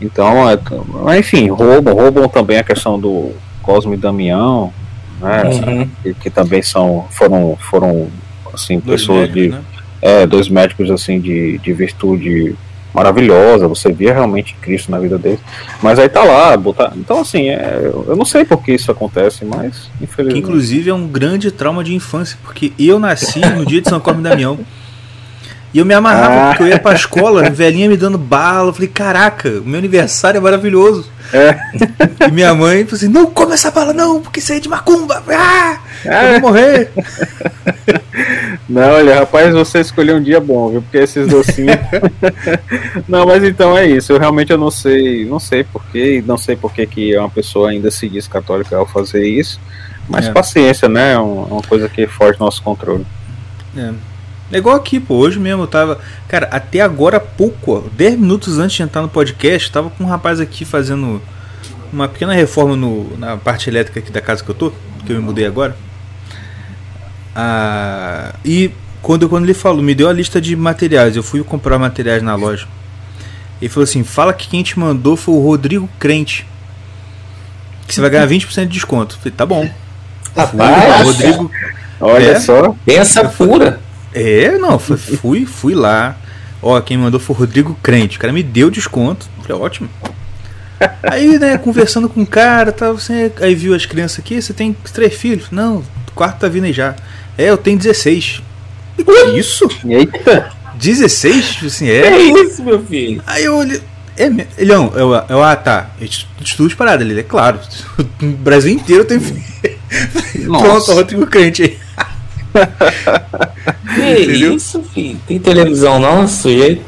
[0.00, 3.32] Então, é, enfim, roubam, roubam também a questão do
[3.62, 4.72] Cosme e Damião,
[5.20, 5.90] né, uhum.
[6.02, 8.08] que, que, também são, foram, foram
[8.54, 9.48] assim, dois pessoas médicos, de.
[9.48, 9.79] Né?
[10.02, 12.56] É, dois médicos assim de, de virtude
[12.92, 15.40] maravilhosa, você via realmente Cristo na vida deles.
[15.82, 16.92] Mas aí tá lá, botar.
[16.96, 20.42] Então, assim, é, eu não sei por que isso acontece, mas infelizmente.
[20.42, 24.00] Que, inclusive é um grande trauma de infância, porque eu nasci no dia de São
[24.00, 24.58] Cosme e Damião.
[25.72, 26.48] E eu me amarrava, ah.
[26.48, 28.70] porque eu ia pra escola, velhinha me dando bala.
[28.70, 31.08] Eu falei, caraca, o meu aniversário é maravilhoso.
[31.32, 31.56] É.
[32.26, 34.68] E minha mãe falou assim: não come essa bala, não, porque isso aí é de
[34.68, 35.22] macumba.
[35.28, 36.90] Ah, eu vou morrer.
[38.70, 40.80] Não, olha, rapaz, você escolheu um dia bom, viu?
[40.80, 41.76] Porque esses docinhos.
[43.08, 44.12] não, mas então é isso.
[44.12, 47.90] Eu realmente eu não sei, não sei porquê, não sei porquê que uma pessoa ainda
[47.90, 49.60] se diz católica ao fazer isso.
[50.08, 50.32] Mas é.
[50.32, 51.14] paciência, né?
[51.14, 53.04] É uma coisa que foge do nosso controle.
[53.76, 53.90] É.
[54.52, 55.16] É igual aqui, pô.
[55.16, 55.98] Hoje mesmo eu tava.
[56.28, 60.06] Cara, até agora há pouco, 10 minutos antes de entrar no podcast, tava com um
[60.06, 61.20] rapaz aqui fazendo
[61.92, 64.70] uma pequena reforma no, na parte elétrica aqui da casa que eu tô,
[65.04, 65.76] que eu me mudei agora.
[67.34, 68.70] Ah, e
[69.02, 72.34] quando, quando ele falou, me deu a lista de materiais, eu fui comprar materiais na
[72.34, 72.66] loja.
[73.60, 76.46] Ele falou assim: fala que quem te mandou foi o Rodrigo Crente.
[77.86, 79.16] Que você vai ganhar 20% de desconto.
[79.16, 79.68] Eu falei, tá bom.
[80.36, 81.50] Rapaz, Rodrigo.
[82.00, 82.74] Olha é, só.
[82.84, 83.80] Pensa pura.
[84.14, 86.16] É, não, fui, fui lá.
[86.62, 88.16] Ó, quem mandou foi o Rodrigo Crente.
[88.16, 89.28] O cara me deu desconto.
[89.42, 89.88] Falei, ótimo.
[91.02, 94.74] Aí, né, conversando com o cara, tá, você, aí viu as crianças aqui, você tem
[94.94, 95.50] três filhos?
[95.50, 95.82] Não,
[96.14, 96.94] quarto tá vindo aí já.
[97.36, 98.42] É, eu tenho 16.
[98.98, 99.68] E que isso?
[99.86, 100.52] Eita!
[100.74, 101.48] 16?
[101.50, 102.06] Tipo assim, é.
[102.08, 103.22] É isso, meu filho.
[103.26, 103.80] Aí eu olhei.
[104.16, 104.26] É,
[104.58, 105.90] ele não, eu, eu, ah, tá.
[106.40, 107.58] Estudo de parada ali, é claro.
[108.22, 109.18] O Brasil inteiro tem.
[110.46, 111.78] Pronto, Rodrigo Crente aí.
[114.16, 115.20] que isso, filho?
[115.26, 116.84] Tem televisão não, sujeito?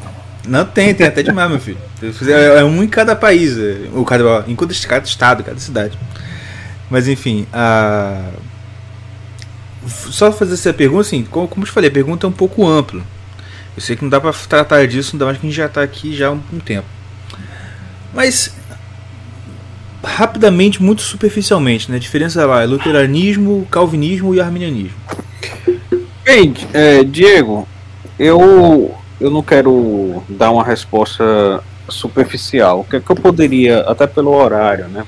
[0.47, 1.77] Não tem, tem até demais, meu filho.
[2.27, 5.97] É, é um em cada país, é, ou cada, em cada estado, cada cidade.
[6.89, 8.29] Mas enfim, a...
[9.87, 12.67] só fazer essa pergunta, assim, como, como eu te falei, a pergunta é um pouco
[12.67, 13.01] ampla.
[13.75, 15.81] Eu sei que não dá para tratar disso, ainda mais que a gente já está
[15.81, 16.87] aqui já há um, um tempo.
[18.13, 18.53] Mas
[20.03, 21.97] rapidamente, muito superficialmente, né?
[21.97, 24.97] A diferença lá é luteranismo, calvinismo e arminianismo.
[26.23, 27.67] Bem, é, Diego,
[28.19, 32.81] eu, eu não quero dar uma resposta superficial.
[32.81, 35.05] O que é que eu poderia, até pelo horário, né?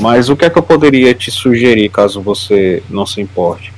[0.00, 3.72] Mas o que é que eu poderia te sugerir caso você não se importe?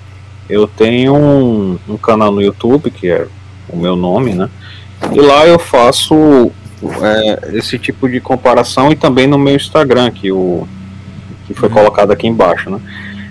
[0.49, 3.27] Eu tenho um, um canal no YouTube, que é
[3.69, 4.49] o meu nome, né?
[5.13, 6.51] E lá eu faço
[7.03, 10.67] é, esse tipo de comparação e também no meu Instagram, que, o,
[11.47, 11.75] que foi uhum.
[11.75, 12.81] colocado aqui embaixo, né?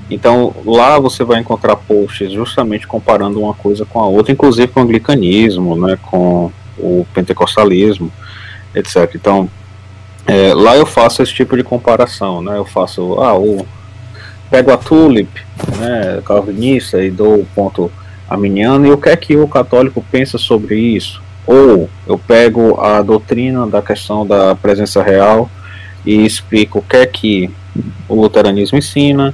[0.09, 4.81] Então lá você vai encontrar posts justamente comparando uma coisa com a outra, inclusive com
[4.81, 8.11] o anglicanismo, né, com o pentecostalismo,
[8.75, 9.09] etc.
[9.15, 9.49] Então
[10.27, 12.57] é, lá eu faço esse tipo de comparação, né?
[12.57, 13.65] Eu faço, ah, o
[14.49, 15.30] pego a tulip,
[15.77, 17.91] né, calvinista e dou o ponto
[18.30, 21.22] arminiano e o que é que o católico pensa sobre isso?
[21.45, 25.49] Ou eu pego a doutrina da questão da presença real
[26.05, 27.51] e explico o que é que
[28.07, 29.34] o luteranismo ensina,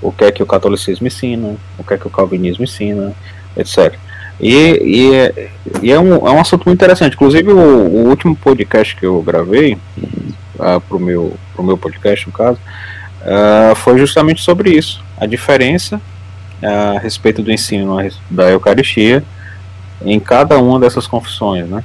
[0.00, 3.12] o que é que o catolicismo ensina, o que é que o calvinismo ensina,
[3.56, 3.94] etc.
[4.40, 5.50] E, e, é,
[5.82, 7.14] e é, um, é um assunto muito interessante.
[7.14, 9.78] Inclusive, o, o último podcast que eu gravei,
[10.56, 12.58] uh, pro, meu, pro meu podcast, no caso,
[13.24, 15.02] uh, foi justamente sobre isso.
[15.18, 16.00] A diferença
[16.62, 17.96] uh, a respeito do ensino
[18.30, 19.24] da Eucaristia
[20.04, 21.82] em cada uma dessas confissões, né?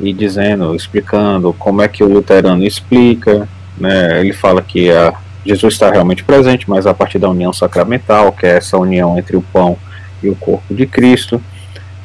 [0.00, 3.48] E dizendo, explicando como é que o luterano explica,
[3.78, 4.20] né?
[4.20, 5.14] Ele fala que a,
[5.46, 9.36] Jesus está realmente presente, mas a partir da união sacramental, que é essa união entre
[9.36, 9.76] o pão
[10.22, 11.40] e o corpo de Cristo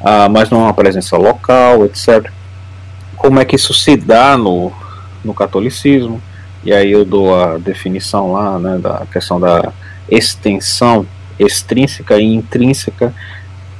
[0.02, 2.30] ah, mas não é uma presença local, etc.
[3.16, 4.72] Como é que isso se dá no,
[5.22, 6.22] no catolicismo?
[6.62, 9.72] E aí eu dou a definição lá, né, da questão da
[10.08, 11.06] extensão
[11.38, 13.14] extrínseca e intrínseca.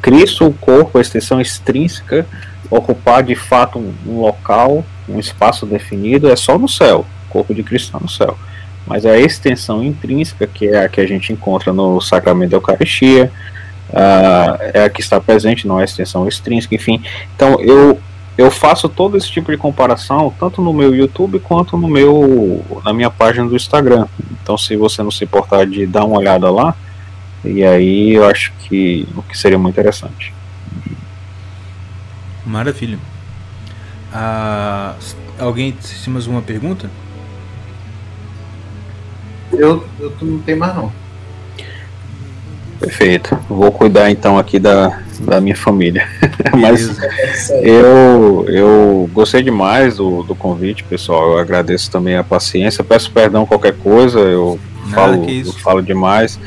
[0.01, 2.27] Cristo, o corpo, a extensão extrínseca,
[2.71, 7.05] ocupar de fato um, local, um espaço definido, é só no céu.
[7.29, 8.39] O corpo de Cristo está no céu.
[8.87, 13.31] Mas a extensão intrínseca, que é a que a gente encontra no sacramento da Eucaristia,
[13.91, 17.03] uh, é a que está presente, não é a extensão extrínseca, enfim.
[17.37, 18.01] Então eu
[18.41, 22.93] eu faço todo esse tipo de comparação tanto no meu YouTube quanto no meu na
[22.93, 24.07] minha página do Instagram.
[24.43, 26.75] Então se você não se importar de dar uma olhada lá,
[27.45, 30.33] e aí eu acho que o que seria muito interessante.
[32.47, 32.99] Maravilha.
[34.11, 34.95] Ah,
[35.39, 36.91] alguém tem mais uma pergunta?
[39.53, 40.91] Eu, eu não tenho mais não.
[42.81, 43.39] Perfeito.
[43.47, 46.09] Vou cuidar então aqui da, da minha família.
[46.59, 46.99] Mas
[47.63, 51.33] eu, eu gostei demais do, do convite, pessoal.
[51.33, 52.83] Eu agradeço também a paciência.
[52.83, 54.59] Peço perdão qualquer coisa, eu
[54.95, 56.41] falo, eu falo demais.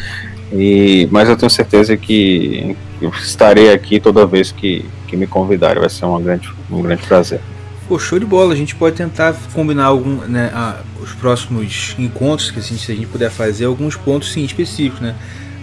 [0.51, 5.79] E, mas eu tenho certeza que eu estarei aqui toda vez que, que me convidarem.
[5.79, 7.41] Vai ser uma grande, um grande prazer.
[7.87, 8.53] Pô, show de bola.
[8.53, 12.95] A gente pode tentar combinar algum, né, ah, os próximos encontros que assim, se a
[12.95, 15.15] gente puder fazer alguns pontos sim específicos, né?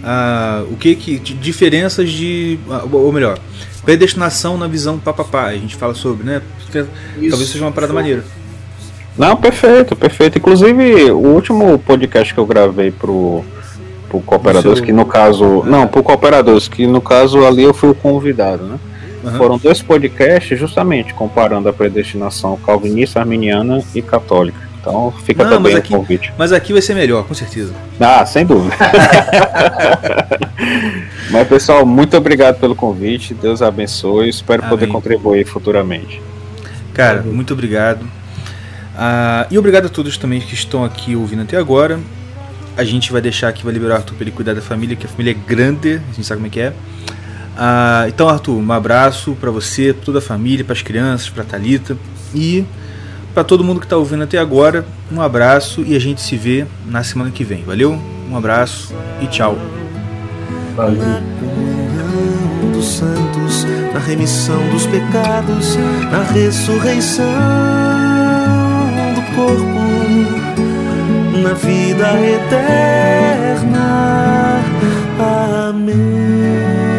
[0.03, 2.59] Ah, o que que diferenças de
[2.91, 3.39] ou melhor
[3.83, 6.41] predestinação na visão do papapá a gente fala sobre né
[7.17, 7.29] Isso.
[7.29, 8.23] talvez seja uma parada maneira
[9.17, 13.43] não perfeito perfeito inclusive o último podcast que eu gravei pro
[14.09, 14.85] pro cooperadores seu...
[14.85, 18.63] que no caso ah, não pro cooperadores que no caso ali eu fui o convidado
[18.65, 18.79] né
[19.23, 19.31] Uhum.
[19.33, 24.70] Foram dois podcasts justamente comparando a predestinação calvinista, arminiana e católica.
[24.81, 26.33] Então fica Não, também o convite.
[26.37, 27.71] Mas aqui vai ser melhor, com certeza.
[27.99, 28.75] Ah, sem dúvida.
[31.29, 33.35] mas pessoal, muito obrigado pelo convite.
[33.35, 34.27] Deus abençoe.
[34.27, 34.71] Espero Amém.
[34.71, 36.19] poder contribuir futuramente.
[36.95, 38.05] Cara, muito obrigado.
[38.97, 41.99] Ah, e obrigado a todos também que estão aqui ouvindo até agora.
[42.75, 45.05] A gente vai deixar aqui, vai liberar o Arthur para ele cuidar da família, que
[45.05, 46.73] a família é grande, a gente sabe como é que é.
[47.55, 51.95] Ah, então, Arthur, um abraço para você, toda a família, para as crianças, para Talita
[52.33, 52.65] e
[53.33, 56.65] para todo mundo que está ouvindo até agora, um abraço e a gente se vê
[56.85, 57.63] na semana que vem.
[57.63, 57.97] Valeu?
[58.29, 59.57] Um abraço e tchau.
[60.75, 61.01] Valeu.
[61.01, 61.21] Na
[62.73, 65.77] dos santos, na remissão dos pecados,
[66.11, 67.25] na ressurreição
[69.15, 69.81] do corpo,
[71.41, 73.81] na vida eterna.
[75.69, 76.90] Amém.